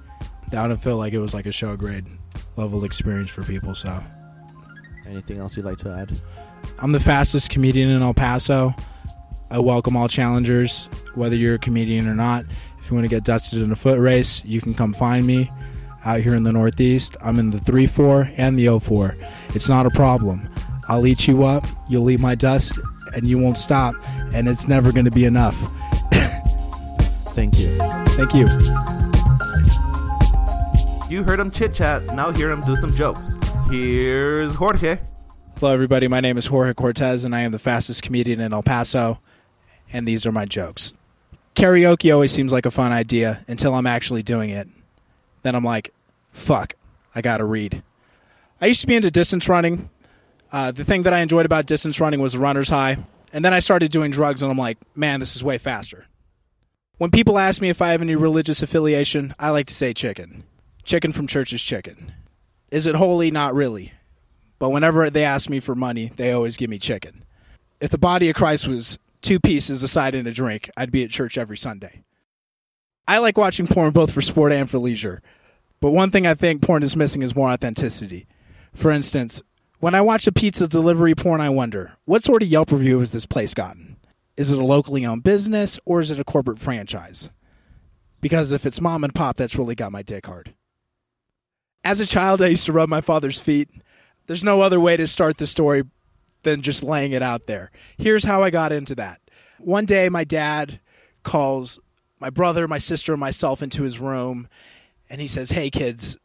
I 0.51 0.67
don't 0.67 0.81
feel 0.81 0.97
like 0.97 1.13
it 1.13 1.19
was 1.19 1.35
like 1.35 1.45
a 1.45 1.53
show 1.53 1.77
grade 1.77 2.07
level 2.57 2.85
experience 2.85 3.29
for 3.29 3.43
people. 3.43 3.75
So 3.75 4.03
Anything 5.07 5.41
else 5.41 5.59
you'd 5.59 5.67
like 5.67 5.77
to 5.79 5.91
add? 5.91 6.19
I'm 6.79 6.93
the 6.93 7.01
fastest 7.01 7.51
comedian 7.51 7.91
in 7.91 8.01
El 8.01 8.15
Paso. 8.15 8.75
I 9.51 9.59
welcome 9.59 9.95
all 9.95 10.09
challengers, 10.09 10.89
whether 11.15 11.37
you're 11.37 11.57
a 11.57 11.59
comedian 11.59 12.09
or 12.09 12.15
not. 12.15 12.47
If 12.85 12.91
you 12.91 12.97
want 12.97 13.07
to 13.07 13.09
get 13.09 13.25
dusted 13.25 13.63
in 13.63 13.73
a 13.73 13.77
foot 13.77 13.99
race, 13.99 14.45
you 14.45 14.61
can 14.61 14.75
come 14.75 14.93
find 14.93 15.27
me 15.27 15.51
out 16.05 16.21
here 16.21 16.35
in 16.35 16.43
the 16.43 16.53
Northeast. 16.53 17.17
I'm 17.23 17.39
in 17.39 17.49
the 17.49 17.59
3 17.59 17.87
4 17.87 18.33
and 18.37 18.59
the 18.59 18.65
0 18.65 18.79
4. 18.79 19.17
It's 19.55 19.71
not 19.71 19.87
a 19.87 19.91
problem. 19.91 20.51
I'll 20.87 21.07
eat 21.07 21.27
you 21.27 21.45
up, 21.45 21.65
you'll 21.89 22.11
eat 22.11 22.21
my 22.21 22.35
dust, 22.35 22.79
and 23.15 23.27
you 23.27 23.39
won't 23.39 23.57
stop, 23.57 23.95
and 24.35 24.47
it's 24.47 24.69
never 24.69 24.93
going 24.93 25.07
to 25.07 25.11
be 25.11 25.25
enough. 25.25 25.57
Thank 27.33 27.59
you. 27.59 27.75
Thank 28.19 28.35
you. 28.35 28.49
You 31.09 31.25
heard 31.25 31.41
him 31.41 31.51
chit 31.51 31.73
chat, 31.73 32.05
now 32.15 32.33
hear 32.33 32.51
him 32.51 32.61
do 32.67 32.77
some 32.77 32.95
jokes. 32.95 33.39
Here's 33.71 34.55
Jorge. 34.55 34.99
Hello, 35.59 35.73
everybody. 35.73 36.07
My 36.07 36.21
name 36.21 36.37
is 36.37 36.45
Jorge 36.45 36.75
Cortez, 36.75 37.25
and 37.25 37.35
I 37.35 37.41
am 37.41 37.53
the 37.53 37.59
fastest 37.59 38.03
comedian 38.03 38.41
in 38.41 38.53
El 38.53 38.63
Paso, 38.63 39.21
and 39.91 40.07
these 40.07 40.27
are 40.27 40.33
my 40.33 40.45
jokes. 40.45 40.93
Karaoke 41.55 42.13
always 42.13 42.33
seems 42.33 42.53
like 42.53 42.67
a 42.67 42.71
fun 42.71 42.93
idea 42.93 43.45
until 43.47 43.75
I'm 43.75 43.87
actually 43.87 44.23
doing 44.23 44.51
it. 44.51 44.69
Then 45.43 45.55
I'm 45.55 45.65
like, 45.65 45.93
fuck, 46.33 46.75
I 47.15 47.21
gotta 47.21 47.45
read. 47.45 47.83
I 48.61 48.67
used 48.67 48.81
to 48.81 48.87
be 48.87 48.97
into 48.97 49.11
distance 49.11 49.49
running. 49.49 49.91
Uh, 50.51 50.71
the 50.73 50.85
thing 50.85 51.03
that 51.05 51.13
I 51.13 51.21
enjoyed 51.21 51.47
about 51.47 51.67
distance 51.67 52.01
running 52.01 52.21
was 52.21 52.37
runner's 52.37 52.69
high. 52.69 52.99
And 53.33 53.45
then 53.45 53.53
I 53.53 53.59
started 53.59 53.91
doing 53.91 54.13
drugs, 54.13 54.43
and 54.43 54.51
I'm 54.51 54.59
like, 54.59 54.79
man, 54.95 55.19
this 55.21 55.35
is 55.35 55.43
way 55.43 55.59
faster. 55.59 56.07
When 56.99 57.11
people 57.11 57.39
ask 57.39 57.61
me 57.61 57.69
if 57.69 57.83
I 57.83 57.91
have 57.91 58.03
any 58.03 58.15
religious 58.15 58.63
affiliation, 58.63 59.35
I 59.39 59.51
like 59.51 59.67
to 59.67 59.75
say 59.75 59.93
chicken. 59.93 60.45
chicken 60.85 61.11
from 61.11 61.27
church 61.27 61.53
is 61.53 61.63
chicken. 61.63 62.13
Is 62.71 62.87
it 62.87 62.95
holy? 62.95 63.33
Not 63.33 63.55
really. 63.55 63.93
But 64.61 64.71
whenever 64.71 65.11
they 65.11 65.25
ask 65.25 65.51
me 65.51 65.59
for 65.59 65.75
money, 65.75 66.13
they 66.17 66.31
always 66.31 66.57
give 66.57 66.71
me 66.71 66.79
chicken. 66.79 67.25
If 67.81 67.91
the 67.91 67.99
body 67.99 68.31
of 68.31 68.37
Christ 68.37 68.69
was 68.69 68.99
two 69.25 69.41
pieces, 69.41 69.83
a 69.83 69.89
side, 69.89 70.15
and 70.15 70.29
a 70.29 70.33
drink, 70.33 70.71
I'd 70.77 70.93
be 70.93 71.03
at 71.03 71.11
church 71.11 71.37
every 71.37 71.57
Sunday. 71.57 72.05
I 73.09 73.19
like 73.19 73.37
watching 73.37 73.67
porn 73.67 73.93
both 73.93 74.13
for 74.13 74.23
sport 74.23 74.53
and 74.53 74.71
for 74.71 74.79
leisure. 74.79 75.21
But 75.81 75.91
one 75.91 76.11
thing 76.11 76.27
I 76.27 76.35
think 76.35 76.63
porn 76.63 76.83
is 76.83 76.97
missing 76.97 77.23
is 77.23 77.35
more 77.35 77.51
authenticity. 77.51 78.27
For 78.73 78.91
instance, 78.91 79.43
when 79.81 79.95
I 79.95 80.01
watch 80.01 80.27
a 80.27 80.33
pizza 80.33 80.69
delivery 80.69 81.15
porn, 81.15 81.41
I 81.41 81.51
wonder 81.51 81.93
what 82.05 82.25
sort 82.25 82.43
of 82.43 82.49
Yelp 82.49 82.71
review 82.71 83.01
has 83.01 83.13
this 83.13 83.27
place 83.27 83.53
gotten? 83.53 83.97
Is 84.37 84.51
it 84.51 84.59
a 84.59 84.65
locally 84.65 85.05
owned 85.05 85.25
business 85.25 85.79
or 85.85 86.01
is 86.01 86.11
it 86.11 86.19
a 86.19 86.25
corporate 86.25 86.59
franchise? 86.59 87.31
Because 88.21 88.53
if 88.53 88.65
it's 88.65 88.81
mom 88.81 89.05
and 89.05 89.15
pop, 89.15 89.37
that's 89.37 89.57
really 89.57 89.75
got 89.75 89.93
my 89.93 90.03
dick 90.03 90.27
hard. 90.27 90.55
As 91.85 92.01
a 92.01 92.07
child, 92.07 92.41
I 92.41 92.49
used 92.49 92.65
to 92.67 92.73
rub 92.73 92.89
my 92.89 93.03
father's 93.03 93.39
feet. 93.39 93.69
There's 94.27 94.43
no 94.43 94.63
other 94.63 94.81
way 94.81 94.97
to 94.97 95.07
start 95.07 95.37
the 95.37 95.47
story 95.47 95.85
than 96.45 96.63
just 96.63 96.83
laying 96.83 97.13
it 97.13 97.23
out 97.23 97.47
there. 97.47 97.71
Here's 97.99 98.25
how 98.25 98.43
I 98.43 98.51
got 98.51 98.73
into 98.73 98.95
that. 98.97 99.21
One 99.59 99.85
day, 99.85 100.09
my 100.09 100.25
dad 100.25 100.81
calls 101.23 101.79
my 102.21 102.31
brother, 102.31 102.69
my 102.69 102.79
sister, 102.79 103.13
and 103.13 103.21
myself 103.21 103.63
into 103.63 103.83
his 103.83 103.99
room, 103.99 104.49
and 105.11 105.21
he 105.21 105.27
says, 105.27 105.51
Hey, 105.51 105.71
kids, 105.71 106.17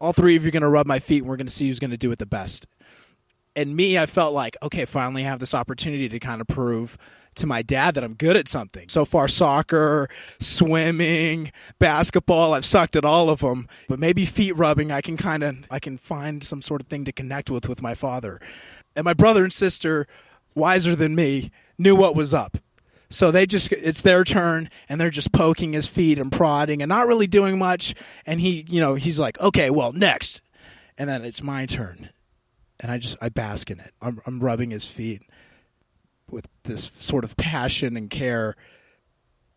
all 0.00 0.12
three 0.12 0.36
of 0.36 0.42
you 0.42 0.48
are 0.48 0.52
going 0.52 0.62
to 0.62 0.68
rub 0.68 0.86
my 0.86 0.98
feet, 0.98 1.18
and 1.18 1.28
we're 1.28 1.36
going 1.36 1.46
to 1.46 1.52
see 1.52 1.68
who's 1.68 1.78
going 1.78 1.90
to 1.90 1.96
do 1.96 2.10
it 2.10 2.18
the 2.18 2.26
best. 2.26 2.66
And 3.56 3.74
me, 3.74 3.98
I 3.98 4.06
felt 4.06 4.34
like, 4.34 4.56
okay, 4.62 4.84
finally 4.84 5.24
I 5.24 5.28
have 5.28 5.40
this 5.40 5.54
opportunity 5.54 6.08
to 6.08 6.18
kind 6.20 6.40
of 6.40 6.46
prove 6.46 6.96
to 7.38 7.46
my 7.46 7.62
dad 7.62 7.94
that 7.94 8.04
I'm 8.04 8.14
good 8.14 8.36
at 8.36 8.48
something. 8.48 8.88
So 8.88 9.04
far, 9.04 9.26
soccer, 9.26 10.08
swimming, 10.38 11.52
basketball, 11.78 12.54
I've 12.54 12.64
sucked 12.64 12.96
at 12.96 13.04
all 13.04 13.30
of 13.30 13.40
them. 13.40 13.68
But 13.88 13.98
maybe 13.98 14.24
feet 14.26 14.52
rubbing, 14.52 14.92
I 14.92 15.00
can 15.00 15.16
kind 15.16 15.42
of, 15.42 15.56
I 15.70 15.78
can 15.78 15.98
find 15.98 16.44
some 16.44 16.62
sort 16.62 16.80
of 16.80 16.88
thing 16.88 17.04
to 17.04 17.12
connect 17.12 17.50
with 17.50 17.68
with 17.68 17.82
my 17.82 17.94
father. 17.94 18.40
And 18.96 19.04
my 19.04 19.14
brother 19.14 19.44
and 19.44 19.52
sister, 19.52 20.06
wiser 20.54 20.96
than 20.96 21.14
me, 21.14 21.50
knew 21.78 21.94
what 21.94 22.16
was 22.16 22.34
up. 22.34 22.58
So 23.10 23.30
they 23.30 23.46
just, 23.46 23.72
it's 23.72 24.02
their 24.02 24.22
turn 24.22 24.68
and 24.88 25.00
they're 25.00 25.10
just 25.10 25.32
poking 25.32 25.72
his 25.72 25.88
feet 25.88 26.18
and 26.18 26.30
prodding 26.30 26.82
and 26.82 26.88
not 26.88 27.06
really 27.06 27.26
doing 27.26 27.58
much. 27.58 27.94
And 28.26 28.40
he, 28.40 28.66
you 28.68 28.80
know, 28.80 28.96
he's 28.96 29.18
like, 29.18 29.40
okay, 29.40 29.70
well, 29.70 29.92
next. 29.92 30.42
And 30.98 31.08
then 31.08 31.24
it's 31.24 31.42
my 31.42 31.64
turn. 31.64 32.10
And 32.80 32.92
I 32.92 32.98
just, 32.98 33.16
I 33.20 33.28
bask 33.30 33.70
in 33.70 33.80
it. 33.80 33.92
I'm, 34.02 34.20
I'm 34.26 34.40
rubbing 34.40 34.70
his 34.70 34.84
feet 34.84 35.22
with 36.30 36.46
this 36.64 36.90
sort 36.98 37.24
of 37.24 37.36
passion 37.36 37.96
and 37.96 38.10
care 38.10 38.56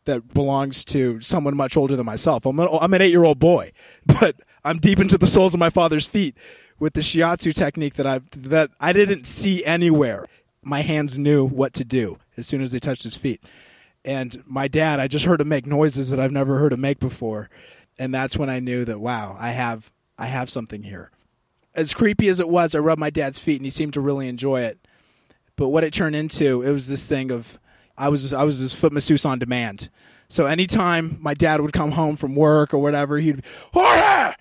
that 0.06 0.34
belongs 0.34 0.86
to 0.86 1.20
someone 1.22 1.56
much 1.56 1.76
older 1.76 1.96
than 1.96 2.06
myself. 2.06 2.46
I'm, 2.46 2.58
a, 2.58 2.78
I'm 2.78 2.94
an 2.94 3.02
eight 3.02 3.12
year 3.12 3.26
old 3.26 3.40
boy, 3.40 3.72
but 4.06 4.38
I'm 4.64 4.80
deep 4.80 5.00
into 5.00 5.18
the 5.18 5.28
soles 5.28 5.54
of 5.54 5.60
my 5.60 5.70
father's 5.70 6.08
feet 6.08 6.36
with 6.82 6.94
the 6.94 7.02
shiatsu 7.02 7.54
technique 7.54 7.94
that 7.94 8.08
I 8.08 8.20
that 8.36 8.72
I 8.82 8.92
didn't 8.92 9.26
see 9.26 9.64
anywhere. 9.64 10.26
My 10.64 10.82
hands 10.82 11.18
knew 11.18 11.46
what 11.46 11.74
to 11.74 11.86
do 11.86 12.18
as 12.36 12.48
soon 12.48 12.62
as 12.62 12.72
they 12.72 12.80
touched 12.80 13.04
his 13.04 13.16
feet. 13.16 13.42
And 14.04 14.44
my 14.48 14.68
dad, 14.68 15.00
I 15.00 15.08
just 15.08 15.26
heard 15.26 15.40
him 15.40 15.48
make 15.48 15.68
noises 15.68 16.10
that 16.10 16.20
I've 16.20 16.32
never 16.32 16.58
heard 16.58 16.74
him 16.74 16.82
make 16.82 17.00
before, 17.00 17.50
and 18.00 18.14
that's 18.14 18.36
when 18.36 18.50
I 18.50 18.60
knew 18.60 18.84
that 18.86 19.00
wow, 19.00 19.38
I 19.40 19.52
have 19.52 19.92
I 20.18 20.26
have 20.26 20.50
something 20.50 20.84
here. 20.84 21.12
As 21.76 21.94
creepy 21.94 22.28
as 22.28 22.40
it 22.40 22.50
was, 22.50 22.76
I 22.76 22.80
rubbed 22.80 23.00
my 23.00 23.12
dad's 23.12 23.40
feet, 23.40 23.58
and 23.58 23.66
he 23.66 23.72
seemed 23.72 23.94
to 23.94 24.02
really 24.02 24.28
enjoy 24.28 24.62
it. 24.62 24.80
But 25.56 25.70
what 25.70 25.84
it 25.84 25.94
turned 25.94 26.16
into, 26.16 26.64
it 26.64 26.72
was 26.72 26.88
this 26.88 27.06
thing 27.06 27.32
of 27.32 27.60
I 27.96 28.10
was 28.10 28.34
I 28.34 28.44
was 28.44 28.58
his 28.58 28.74
foot 28.74 28.92
masseuse 28.92 29.24
on 29.24 29.38
demand. 29.38 29.90
So 30.30 30.48
anytime 30.48 31.18
my 31.22 31.36
dad 31.36 31.62
would 31.62 31.74
come 31.74 31.92
home 31.92 32.16
from 32.16 32.36
work 32.36 32.74
or 32.74 32.80
whatever, 32.80 33.20
he'd 33.20 33.44
Jorge, 33.72 34.34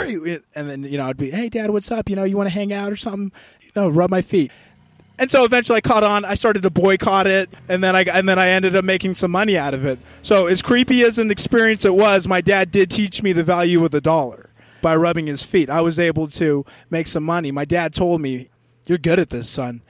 are 0.00 0.06
you? 0.06 0.40
And 0.54 0.68
then 0.68 0.82
you 0.82 0.98
know 0.98 1.06
I'd 1.06 1.16
be, 1.16 1.30
hey 1.30 1.48
dad, 1.48 1.70
what's 1.70 1.90
up? 1.90 2.08
You 2.08 2.16
know, 2.16 2.24
you 2.24 2.36
want 2.36 2.48
to 2.48 2.54
hang 2.54 2.72
out 2.72 2.92
or 2.92 2.96
something? 2.96 3.32
You 3.62 3.70
know, 3.74 3.88
rub 3.88 4.10
my 4.10 4.22
feet. 4.22 4.50
And 5.18 5.30
so 5.30 5.44
eventually 5.44 5.76
I 5.76 5.80
caught 5.82 6.02
on. 6.02 6.24
I 6.24 6.32
started 6.32 6.62
to 6.62 6.70
boycott 6.70 7.26
it, 7.26 7.50
and 7.68 7.84
then 7.84 7.94
I 7.94 8.04
and 8.04 8.28
then 8.28 8.38
I 8.38 8.48
ended 8.48 8.74
up 8.74 8.84
making 8.84 9.16
some 9.16 9.30
money 9.30 9.58
out 9.58 9.74
of 9.74 9.84
it. 9.84 9.98
So 10.22 10.46
as 10.46 10.62
creepy 10.62 11.02
as 11.02 11.18
an 11.18 11.30
experience 11.30 11.84
it 11.84 11.94
was, 11.94 12.26
my 12.26 12.40
dad 12.40 12.70
did 12.70 12.90
teach 12.90 13.22
me 13.22 13.32
the 13.32 13.44
value 13.44 13.84
of 13.84 13.90
the 13.90 14.00
dollar 14.00 14.48
by 14.80 14.96
rubbing 14.96 15.26
his 15.26 15.42
feet. 15.42 15.68
I 15.68 15.82
was 15.82 16.00
able 16.00 16.26
to 16.28 16.64
make 16.88 17.06
some 17.06 17.22
money. 17.22 17.50
My 17.50 17.66
dad 17.66 17.92
told 17.92 18.22
me, 18.22 18.48
"You're 18.86 18.96
good 18.96 19.18
at 19.18 19.28
this, 19.28 19.48
son. 19.50 19.82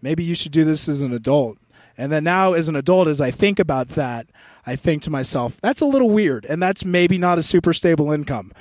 Maybe 0.00 0.22
you 0.22 0.36
should 0.36 0.52
do 0.52 0.64
this 0.64 0.88
as 0.88 1.00
an 1.00 1.12
adult." 1.12 1.58
And 1.98 2.12
then 2.12 2.22
now, 2.22 2.52
as 2.52 2.68
an 2.68 2.76
adult, 2.76 3.08
as 3.08 3.20
I 3.20 3.32
think 3.32 3.58
about 3.58 3.88
that, 3.90 4.28
I 4.66 4.76
think 4.76 5.02
to 5.02 5.10
myself, 5.10 5.58
that's 5.60 5.80
a 5.80 5.86
little 5.86 6.10
weird, 6.10 6.44
and 6.44 6.62
that's 6.62 6.84
maybe 6.84 7.18
not 7.18 7.38
a 7.38 7.42
super 7.42 7.72
stable 7.72 8.12
income. 8.12 8.52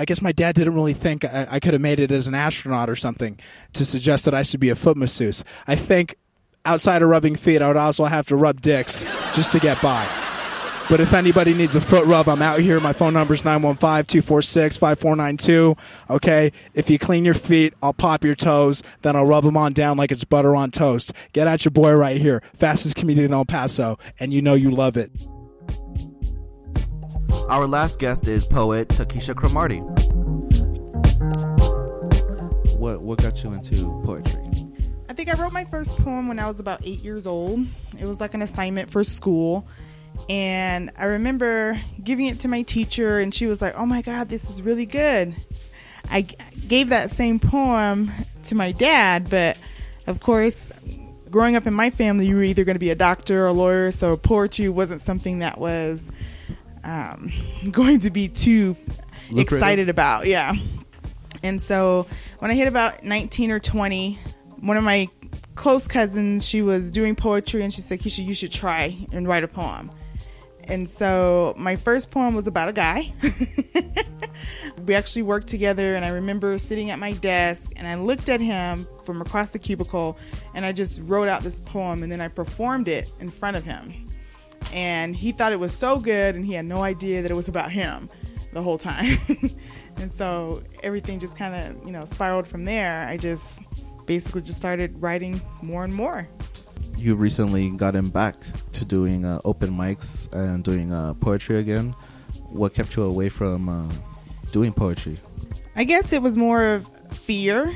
I 0.00 0.06
guess 0.06 0.22
my 0.22 0.32
dad 0.32 0.54
didn't 0.54 0.74
really 0.74 0.94
think 0.94 1.26
I, 1.26 1.46
I 1.50 1.60
could 1.60 1.74
have 1.74 1.82
made 1.82 2.00
it 2.00 2.10
as 2.10 2.26
an 2.26 2.34
astronaut 2.34 2.88
or 2.88 2.96
something 2.96 3.38
to 3.74 3.84
suggest 3.84 4.24
that 4.24 4.32
I 4.32 4.42
should 4.42 4.58
be 4.58 4.70
a 4.70 4.74
foot 4.74 4.96
masseuse. 4.96 5.44
I 5.66 5.76
think 5.76 6.16
outside 6.64 7.02
of 7.02 7.10
rubbing 7.10 7.36
feet, 7.36 7.60
I 7.60 7.68
would 7.68 7.76
also 7.76 8.06
have 8.06 8.26
to 8.28 8.36
rub 8.36 8.62
dicks 8.62 9.02
just 9.34 9.52
to 9.52 9.60
get 9.60 9.80
by. 9.82 10.08
But 10.88 11.00
if 11.00 11.12
anybody 11.12 11.52
needs 11.52 11.76
a 11.76 11.82
foot 11.82 12.06
rub, 12.06 12.30
I'm 12.30 12.40
out 12.40 12.60
here. 12.60 12.80
My 12.80 12.94
phone 12.94 13.12
number 13.12 13.34
is 13.34 13.44
915 13.44 14.06
246 14.06 14.78
5492. 14.78 15.76
Okay? 16.08 16.50
If 16.72 16.88
you 16.88 16.98
clean 16.98 17.26
your 17.26 17.34
feet, 17.34 17.74
I'll 17.82 17.92
pop 17.92 18.24
your 18.24 18.34
toes, 18.34 18.82
then 19.02 19.16
I'll 19.16 19.26
rub 19.26 19.44
them 19.44 19.58
on 19.58 19.74
down 19.74 19.98
like 19.98 20.10
it's 20.10 20.24
butter 20.24 20.56
on 20.56 20.70
toast. 20.70 21.12
Get 21.34 21.46
at 21.46 21.66
your 21.66 21.72
boy 21.72 21.92
right 21.92 22.18
here, 22.18 22.42
fastest 22.54 22.96
comedian 22.96 23.26
in 23.26 23.34
El 23.34 23.44
Paso, 23.44 23.98
and 24.18 24.32
you 24.32 24.40
know 24.40 24.54
you 24.54 24.70
love 24.70 24.96
it. 24.96 25.12
Our 27.50 27.66
last 27.66 27.98
guest 27.98 28.28
is 28.28 28.46
poet 28.46 28.86
Takesha 28.86 29.34
Cromartie. 29.34 29.80
What 32.78 33.02
what 33.02 33.20
got 33.20 33.42
you 33.42 33.52
into 33.52 34.00
poetry? 34.04 34.48
I 35.08 35.14
think 35.14 35.28
I 35.28 35.32
wrote 35.32 35.52
my 35.52 35.64
first 35.64 35.96
poem 35.96 36.28
when 36.28 36.38
I 36.38 36.48
was 36.48 36.60
about 36.60 36.86
eight 36.86 37.00
years 37.00 37.26
old. 37.26 37.66
It 37.98 38.06
was 38.06 38.20
like 38.20 38.34
an 38.34 38.42
assignment 38.42 38.92
for 38.92 39.02
school. 39.02 39.66
And 40.28 40.92
I 40.96 41.06
remember 41.06 41.76
giving 42.04 42.26
it 42.26 42.38
to 42.40 42.48
my 42.48 42.62
teacher, 42.62 43.18
and 43.18 43.34
she 43.34 43.46
was 43.46 43.60
like, 43.60 43.76
Oh 43.76 43.84
my 43.84 44.02
God, 44.02 44.28
this 44.28 44.48
is 44.48 44.62
really 44.62 44.86
good. 44.86 45.34
I 46.08 46.22
g- 46.22 46.36
gave 46.68 46.90
that 46.90 47.10
same 47.10 47.40
poem 47.40 48.12
to 48.44 48.54
my 48.54 48.70
dad, 48.70 49.28
but 49.28 49.58
of 50.06 50.20
course, 50.20 50.70
growing 51.32 51.56
up 51.56 51.66
in 51.66 51.74
my 51.74 51.90
family, 51.90 52.28
you 52.28 52.36
were 52.36 52.44
either 52.44 52.62
going 52.62 52.76
to 52.76 52.80
be 52.80 52.90
a 52.90 52.94
doctor 52.94 53.42
or 53.42 53.48
a 53.48 53.52
lawyer, 53.52 53.90
so 53.90 54.16
poetry 54.16 54.68
wasn't 54.68 55.00
something 55.00 55.40
that 55.40 55.58
was 55.58 56.12
um, 56.84 57.32
going 57.70 58.00
to 58.00 58.10
be 58.10 58.28
too 58.28 58.76
Lucrative. 59.30 59.58
excited 59.58 59.88
about. 59.88 60.26
Yeah. 60.26 60.54
And 61.42 61.60
so 61.62 62.06
when 62.38 62.50
I 62.50 62.54
hit 62.54 62.68
about 62.68 63.04
19 63.04 63.50
or 63.50 63.60
20, 63.60 64.18
one 64.60 64.76
of 64.76 64.84
my 64.84 65.08
close 65.54 65.88
cousins, 65.88 66.46
she 66.46 66.62
was 66.62 66.90
doing 66.90 67.14
poetry 67.14 67.62
and 67.62 67.72
she 67.72 67.80
said, 67.80 68.00
Keisha, 68.00 68.24
you 68.24 68.34
should 68.34 68.52
try 68.52 68.96
and 69.12 69.26
write 69.26 69.44
a 69.44 69.48
poem. 69.48 69.90
And 70.64 70.88
so 70.88 71.54
my 71.56 71.76
first 71.76 72.10
poem 72.10 72.34
was 72.34 72.46
about 72.46 72.68
a 72.68 72.72
guy. 72.72 73.12
we 74.86 74.94
actually 74.94 75.22
worked 75.22 75.48
together 75.48 75.96
and 75.96 76.04
I 76.04 76.10
remember 76.10 76.56
sitting 76.58 76.90
at 76.90 76.98
my 76.98 77.12
desk 77.12 77.72
and 77.76 77.86
I 77.86 77.96
looked 77.96 78.28
at 78.28 78.40
him 78.40 78.86
from 79.02 79.20
across 79.20 79.52
the 79.52 79.58
cubicle 79.58 80.16
and 80.54 80.64
I 80.64 80.72
just 80.72 81.00
wrote 81.04 81.28
out 81.28 81.42
this 81.42 81.60
poem 81.60 82.02
and 82.02 82.12
then 82.12 82.20
I 82.20 82.28
performed 82.28 82.88
it 82.88 83.10
in 83.20 83.30
front 83.30 83.56
of 83.56 83.64
him. 83.64 84.09
And 84.72 85.16
he 85.16 85.32
thought 85.32 85.52
it 85.52 85.58
was 85.58 85.76
so 85.76 85.98
good 85.98 86.34
and 86.34 86.44
he 86.44 86.52
had 86.52 86.64
no 86.64 86.82
idea 86.82 87.22
that 87.22 87.30
it 87.30 87.34
was 87.34 87.48
about 87.48 87.72
him 87.72 88.08
the 88.52 88.62
whole 88.62 88.78
time. 88.78 89.18
and 89.96 90.12
so 90.12 90.62
everything 90.82 91.18
just 91.18 91.36
kind 91.36 91.54
of, 91.54 91.86
you 91.86 91.92
know, 91.92 92.04
spiraled 92.04 92.46
from 92.46 92.64
there. 92.64 93.06
I 93.08 93.16
just 93.16 93.60
basically 94.06 94.42
just 94.42 94.58
started 94.58 95.00
writing 95.00 95.40
more 95.62 95.84
and 95.84 95.94
more. 95.94 96.28
You 96.96 97.14
recently 97.14 97.70
gotten 97.70 98.10
back 98.10 98.36
to 98.72 98.84
doing 98.84 99.24
uh, 99.24 99.40
open 99.44 99.70
mics 99.70 100.32
and 100.34 100.62
doing 100.62 100.92
uh, 100.92 101.14
poetry 101.14 101.58
again. 101.58 101.94
What 102.48 102.74
kept 102.74 102.96
you 102.96 103.04
away 103.04 103.28
from 103.28 103.68
uh, 103.68 103.90
doing 104.52 104.72
poetry? 104.72 105.18
I 105.76 105.84
guess 105.84 106.12
it 106.12 106.20
was 106.20 106.36
more 106.36 106.64
of 106.64 106.86
fear. 107.12 107.74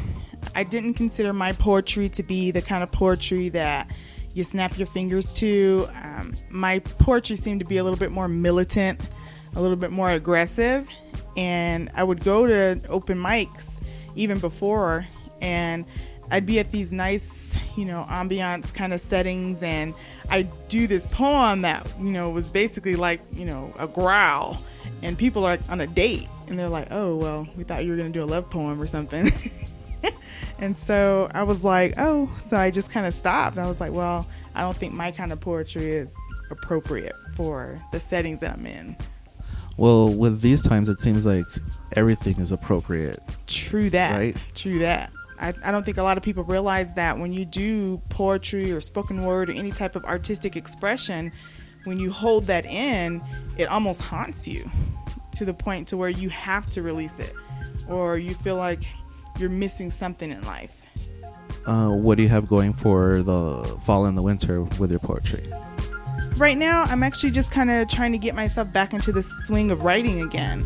I 0.55 0.65
didn't 0.65 0.95
consider 0.95 1.33
my 1.33 1.53
poetry 1.53 2.09
to 2.11 2.23
be 2.23 2.51
the 2.51 2.61
kind 2.61 2.83
of 2.83 2.93
poetry 2.93 3.49
that 3.51 3.91
you 4.35 4.45
snap 4.45 4.77
your 4.77 4.87
fingers 4.87 5.33
to. 5.35 5.89
Um, 6.03 6.35
my 6.51 6.81
poetry 6.81 7.37
seemed 7.37 7.61
to 7.61 7.67
be 7.67 7.79
a 7.79 7.85
little 7.85 7.99
bit 7.99 8.11
more 8.11 8.29
militant, 8.29 9.01
a 9.55 9.63
little 9.63 9.77
bit 9.77 9.91
more 9.91 10.11
aggressive. 10.11 10.89
And 11.37 11.91
I 11.95 12.05
would 12.05 12.23
go 12.23 12.47
to 12.47 12.81
open 12.89 13.19
mics 13.19 13.81
even 14.15 14.39
before, 14.39 15.07
and 15.41 15.85
I'd 16.31 16.47
be 16.47 16.59
at 16.59 16.71
these 16.73 16.93
nice, 16.93 17.57
you 17.77 17.85
know, 17.85 18.07
ambiance 18.09 18.73
kind 18.73 18.93
of 18.93 19.01
settings, 19.01 19.63
and 19.63 19.95
I'd 20.29 20.51
do 20.69 20.87
this 20.87 21.07
poem 21.09 21.63
that, 21.63 21.87
you 21.99 22.11
know, 22.11 22.31
was 22.31 22.51
basically 22.51 22.97
like, 22.97 23.21
you 23.33 23.45
know, 23.45 23.73
a 23.79 23.87
growl. 23.87 24.63
And 25.03 25.19
people 25.19 25.45
are 25.45 25.59
on 25.69 25.81
a 25.81 25.87
date, 25.87 26.29
and 26.47 26.59
they're 26.59 26.69
like, 26.69 26.89
oh, 26.91 27.17
well, 27.17 27.49
we 27.57 27.65
thought 27.65 27.85
you 27.85 27.91
were 27.91 27.97
going 27.97 28.13
to 28.13 28.19
do 28.19 28.25
a 28.25 28.27
love 28.27 28.49
poem 28.49 28.81
or 28.81 28.87
something. 28.87 29.33
and 30.59 30.77
so 30.77 31.29
I 31.33 31.43
was 31.43 31.65
like, 31.65 31.95
oh, 31.99 32.31
so 32.49 32.57
I 32.57 32.71
just 32.71 32.91
kind 32.91 33.07
of 33.07 33.15
stopped. 33.15 33.59
I 33.59 33.67
was 33.67 33.81
like, 33.81 33.93
well, 33.93 34.27
I 34.55 34.63
don't 34.63 34.77
think 34.77 34.93
my 34.93 35.11
kind 35.11 35.33
of 35.33 35.41
poetry 35.41 35.93
is 35.93 36.15
appropriate 36.51 37.15
for 37.35 37.81
the 37.93 38.01
settings 38.01 38.41
that 38.41 38.53
I'm 38.53 38.67
in. 38.67 38.97
Well, 39.77 40.09
with 40.09 40.41
these 40.41 40.63
times, 40.63 40.89
it 40.89 40.99
seems 40.99 41.27
like 41.27 41.47
everything 41.97 42.39
is 42.39 42.53
appropriate. 42.53 43.21
True 43.47 43.91
that. 43.91 44.17
Right. 44.17 44.37
True 44.55 44.79
that. 44.79 45.13
I, 45.41 45.53
I 45.65 45.73
don't 45.73 45.85
think 45.85 45.99
a 45.99 46.03
lot 46.03 46.17
of 46.17 46.23
people 46.23 46.45
realize 46.45 46.95
that 46.95 47.19
when 47.19 47.33
you 47.33 47.45
do 47.45 47.99
poetry 48.09 48.71
or 48.71 48.81
spoken 48.81 49.25
word 49.25 49.51
or 49.51 49.53
any 49.53 49.73
type 49.73 49.97
of 49.97 50.05
artistic 50.05 50.55
expression, 50.55 51.33
when 51.85 51.99
you 51.99 52.13
hold 52.13 52.47
that 52.47 52.65
in, 52.67 53.21
it 53.57 53.65
almost 53.67 54.03
haunts 54.03 54.47
you 54.47 54.71
to 55.33 55.45
the 55.45 55.55
point 55.55 55.89
to 55.89 55.97
where 55.97 56.09
you 56.09 56.29
have 56.29 56.71
to 56.71 56.83
release 56.83 57.19
it 57.19 57.35
or 57.89 58.17
you 58.17 58.35
feel 58.35 58.57
like 58.57 58.85
you're 59.39 59.51
missing 59.51 59.91
something 59.91 60.31
in 60.31 60.43
life. 60.43 60.75
Uh, 61.67 61.91
what 61.91 62.17
do 62.17 62.23
you 62.23 62.29
have 62.29 62.47
going 62.47 62.73
for 62.73 63.23
the 63.23 63.65
fall 63.85 64.07
and 64.07 64.17
the 64.17 64.23
winter 64.23 64.63
with 64.63 64.91
your 64.91 65.01
poetry? 65.01 65.51
Right 66.37 66.59
now, 66.59 66.83
I'm 66.83 67.03
actually 67.03 67.31
just 67.31 67.53
kind 67.53 67.71
of 67.71 67.89
trying 67.89 68.13
to 68.13 68.19
get 68.19 68.35
myself 68.35 68.73
back 68.73 68.93
into 68.93 69.13
the 69.13 69.23
swing 69.23 69.71
of 69.71 69.85
writing 69.85 70.21
again. 70.21 70.63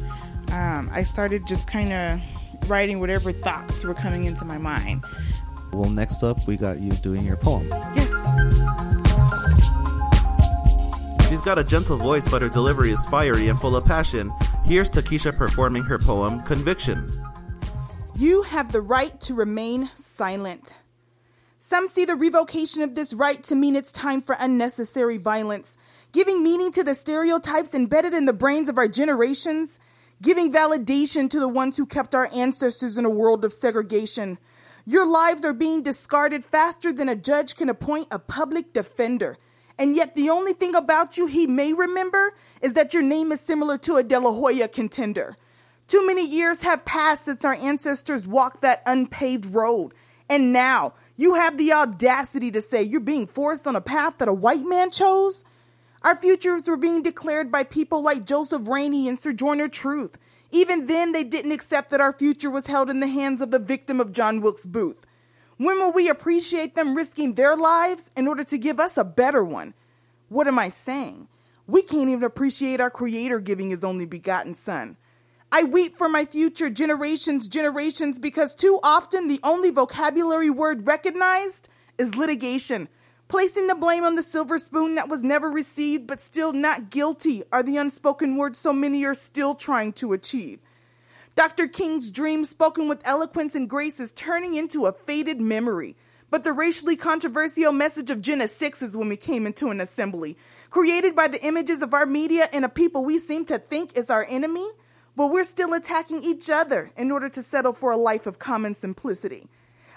Um, 0.50 0.88
I 0.92 1.02
started 1.02 1.46
just 1.46 1.70
kind 1.70 1.92
of 1.92 2.70
writing 2.70 3.00
whatever 3.00 3.32
thoughts 3.32 3.84
were 3.84 3.94
coming 3.94 4.24
into 4.24 4.44
my 4.44 4.58
mind. 4.58 5.04
Well, 5.72 5.90
next 5.90 6.22
up, 6.22 6.46
we 6.46 6.56
got 6.56 6.80
you 6.80 6.90
doing 6.92 7.24
your 7.24 7.36
poem. 7.36 7.68
Yes. 7.94 8.08
She's 11.28 11.42
got 11.42 11.58
a 11.58 11.64
gentle 11.64 11.98
voice, 11.98 12.26
but 12.26 12.40
her 12.40 12.48
delivery 12.48 12.90
is 12.90 13.04
fiery 13.06 13.48
and 13.48 13.60
full 13.60 13.76
of 13.76 13.84
passion. 13.84 14.32
Here's 14.64 14.90
Takesha 14.90 15.36
performing 15.36 15.82
her 15.84 15.98
poem, 15.98 16.42
Conviction. 16.42 17.27
You 18.18 18.42
have 18.42 18.72
the 18.72 18.82
right 18.82 19.20
to 19.20 19.34
remain 19.34 19.90
silent. 19.94 20.74
Some 21.60 21.86
see 21.86 22.04
the 22.04 22.16
revocation 22.16 22.82
of 22.82 22.96
this 22.96 23.14
right 23.14 23.40
to 23.44 23.54
mean 23.54 23.76
it's 23.76 23.92
time 23.92 24.20
for 24.20 24.34
unnecessary 24.40 25.18
violence, 25.18 25.78
giving 26.10 26.42
meaning 26.42 26.72
to 26.72 26.82
the 26.82 26.96
stereotypes 26.96 27.74
embedded 27.74 28.14
in 28.14 28.24
the 28.24 28.32
brains 28.32 28.68
of 28.68 28.76
our 28.76 28.88
generations, 28.88 29.78
giving 30.20 30.52
validation 30.52 31.30
to 31.30 31.38
the 31.38 31.46
ones 31.46 31.76
who 31.76 31.86
kept 31.86 32.12
our 32.12 32.28
ancestors 32.34 32.98
in 32.98 33.04
a 33.04 33.10
world 33.10 33.44
of 33.44 33.52
segregation. 33.52 34.36
Your 34.84 35.06
lives 35.06 35.44
are 35.44 35.54
being 35.54 35.84
discarded 35.84 36.44
faster 36.44 36.92
than 36.92 37.08
a 37.08 37.14
judge 37.14 37.54
can 37.54 37.68
appoint 37.68 38.08
a 38.10 38.18
public 38.18 38.72
defender. 38.72 39.38
And 39.78 39.94
yet, 39.94 40.16
the 40.16 40.30
only 40.30 40.54
thing 40.54 40.74
about 40.74 41.16
you 41.16 41.26
he 41.26 41.46
may 41.46 41.72
remember 41.72 42.34
is 42.62 42.72
that 42.72 42.92
your 42.92 43.04
name 43.04 43.30
is 43.30 43.40
similar 43.40 43.78
to 43.78 43.94
a 43.94 44.02
De 44.02 44.18
La 44.18 44.32
Hoya 44.32 44.66
contender. 44.66 45.36
Too 45.88 46.06
many 46.06 46.28
years 46.28 46.60
have 46.62 46.84
passed 46.84 47.24
since 47.24 47.46
our 47.46 47.54
ancestors 47.54 48.28
walked 48.28 48.60
that 48.60 48.82
unpaved 48.84 49.46
road. 49.46 49.94
And 50.28 50.52
now, 50.52 50.92
you 51.16 51.34
have 51.34 51.56
the 51.56 51.72
audacity 51.72 52.50
to 52.50 52.60
say 52.60 52.82
you're 52.82 53.00
being 53.00 53.26
forced 53.26 53.66
on 53.66 53.74
a 53.74 53.80
path 53.80 54.18
that 54.18 54.28
a 54.28 54.34
white 54.34 54.66
man 54.66 54.90
chose? 54.90 55.44
Our 56.02 56.14
futures 56.14 56.68
were 56.68 56.76
being 56.76 57.02
declared 57.02 57.50
by 57.50 57.62
people 57.62 58.02
like 58.02 58.26
Joseph 58.26 58.68
Rainey 58.68 59.08
and 59.08 59.18
Sojourner 59.18 59.68
Truth. 59.68 60.18
Even 60.50 60.86
then, 60.86 61.12
they 61.12 61.24
didn't 61.24 61.52
accept 61.52 61.88
that 61.88 62.02
our 62.02 62.12
future 62.12 62.50
was 62.50 62.66
held 62.66 62.90
in 62.90 63.00
the 63.00 63.08
hands 63.08 63.40
of 63.40 63.50
the 63.50 63.58
victim 63.58 63.98
of 63.98 64.12
John 64.12 64.42
Wilkes 64.42 64.66
Booth. 64.66 65.06
When 65.56 65.78
will 65.78 65.92
we 65.92 66.10
appreciate 66.10 66.76
them 66.76 66.94
risking 66.94 67.32
their 67.32 67.56
lives 67.56 68.10
in 68.14 68.28
order 68.28 68.44
to 68.44 68.58
give 68.58 68.78
us 68.78 68.98
a 68.98 69.04
better 69.04 69.42
one? 69.42 69.72
What 70.28 70.46
am 70.46 70.58
I 70.58 70.68
saying? 70.68 71.28
We 71.66 71.80
can't 71.80 72.10
even 72.10 72.24
appreciate 72.24 72.78
our 72.78 72.90
Creator 72.90 73.40
giving 73.40 73.70
His 73.70 73.82
only 73.82 74.04
begotten 74.04 74.54
Son. 74.54 74.98
I 75.50 75.64
weep 75.64 75.94
for 75.94 76.10
my 76.10 76.26
future 76.26 76.68
generations, 76.68 77.48
generations, 77.48 78.18
because 78.18 78.54
too 78.54 78.78
often 78.82 79.28
the 79.28 79.40
only 79.42 79.70
vocabulary 79.70 80.50
word 80.50 80.86
recognized 80.86 81.70
is 81.96 82.14
litigation. 82.14 82.88
Placing 83.28 83.66
the 83.66 83.74
blame 83.74 84.04
on 84.04 84.14
the 84.14 84.22
silver 84.22 84.58
spoon 84.58 84.94
that 84.96 85.08
was 85.08 85.22
never 85.22 85.50
received 85.50 86.06
but 86.06 86.20
still 86.20 86.52
not 86.52 86.90
guilty 86.90 87.42
are 87.50 87.62
the 87.62 87.78
unspoken 87.78 88.36
words 88.36 88.58
so 88.58 88.74
many 88.74 89.04
are 89.04 89.14
still 89.14 89.54
trying 89.54 89.92
to 89.94 90.12
achieve. 90.12 90.60
Dr. 91.34 91.66
King's 91.66 92.10
dream, 92.10 92.44
spoken 92.44 92.88
with 92.88 93.06
eloquence 93.06 93.54
and 93.54 93.70
grace, 93.70 94.00
is 94.00 94.12
turning 94.12 94.54
into 94.54 94.86
a 94.86 94.92
faded 94.92 95.40
memory. 95.40 95.96
But 96.30 96.44
the 96.44 96.52
racially 96.52 96.96
controversial 96.96 97.72
message 97.72 98.10
of 98.10 98.20
Jena 98.20 98.48
6 98.48 98.82
is 98.82 98.96
when 98.96 99.08
we 99.08 99.16
came 99.16 99.46
into 99.46 99.68
an 99.68 99.80
assembly, 99.80 100.36
created 100.68 101.16
by 101.16 101.28
the 101.28 101.42
images 101.42 101.80
of 101.80 101.94
our 101.94 102.04
media 102.04 102.48
and 102.52 102.66
a 102.66 102.68
people 102.68 103.04
we 103.04 103.18
seem 103.18 103.46
to 103.46 103.58
think 103.58 103.96
is 103.96 104.10
our 104.10 104.26
enemy, 104.28 104.66
but 105.18 105.32
we're 105.32 105.42
still 105.42 105.74
attacking 105.74 106.20
each 106.22 106.48
other 106.48 106.92
in 106.96 107.10
order 107.10 107.28
to 107.28 107.42
settle 107.42 107.72
for 107.72 107.90
a 107.90 107.96
life 107.96 108.24
of 108.28 108.38
common 108.38 108.76
simplicity. 108.76 109.48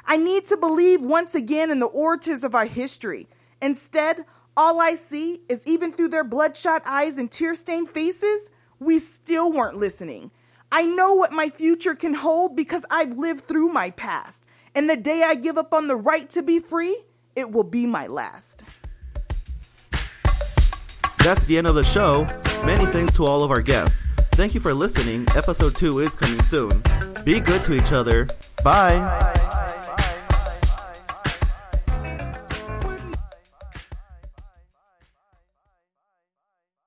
I 0.03 0.17
need 0.17 0.45
to 0.45 0.57
believe 0.57 1.03
once 1.03 1.35
again 1.35 1.69
in 1.69 1.77
the 1.77 1.85
orators 1.85 2.43
of 2.43 2.55
our 2.55 2.65
history. 2.65 3.27
Instead, 3.61 4.25
all 4.57 4.81
I 4.81 4.95
see 4.95 5.43
is 5.47 5.61
even 5.67 5.91
through 5.91 6.07
their 6.07 6.23
bloodshot 6.23 6.81
eyes 6.87 7.19
and 7.19 7.31
tear 7.31 7.53
stained 7.53 7.91
faces, 7.91 8.49
we 8.79 8.97
still 8.97 9.51
weren't 9.51 9.77
listening. 9.77 10.31
I 10.71 10.85
know 10.85 11.13
what 11.13 11.31
my 11.31 11.49
future 11.49 11.93
can 11.93 12.15
hold 12.15 12.55
because 12.55 12.83
I've 12.89 13.15
lived 13.15 13.41
through 13.41 13.69
my 13.69 13.91
past. 13.91 14.43
And 14.73 14.89
the 14.89 14.97
day 14.97 15.21
I 15.23 15.35
give 15.35 15.59
up 15.59 15.71
on 15.71 15.85
the 15.85 15.95
right 15.95 16.27
to 16.31 16.41
be 16.41 16.57
free, 16.57 16.97
it 17.35 17.51
will 17.51 17.63
be 17.63 17.85
my 17.85 18.07
last. 18.07 18.63
That's 21.19 21.45
the 21.45 21.59
end 21.59 21.67
of 21.67 21.75
the 21.75 21.83
show. 21.83 22.23
Many 22.65 22.87
thanks 22.87 23.13
to 23.17 23.25
all 23.27 23.43
of 23.43 23.51
our 23.51 23.61
guests. 23.61 24.07
Thank 24.41 24.55
you 24.55 24.59
for 24.59 24.73
listening. 24.73 25.27
Episode 25.35 25.75
2 25.75 25.99
is 25.99 26.15
coming 26.15 26.41
soon. 26.41 26.81
Be 27.23 27.39
good 27.39 27.63
to 27.63 27.75
each 27.75 27.91
other. 27.91 28.27
Bye. 28.63 29.39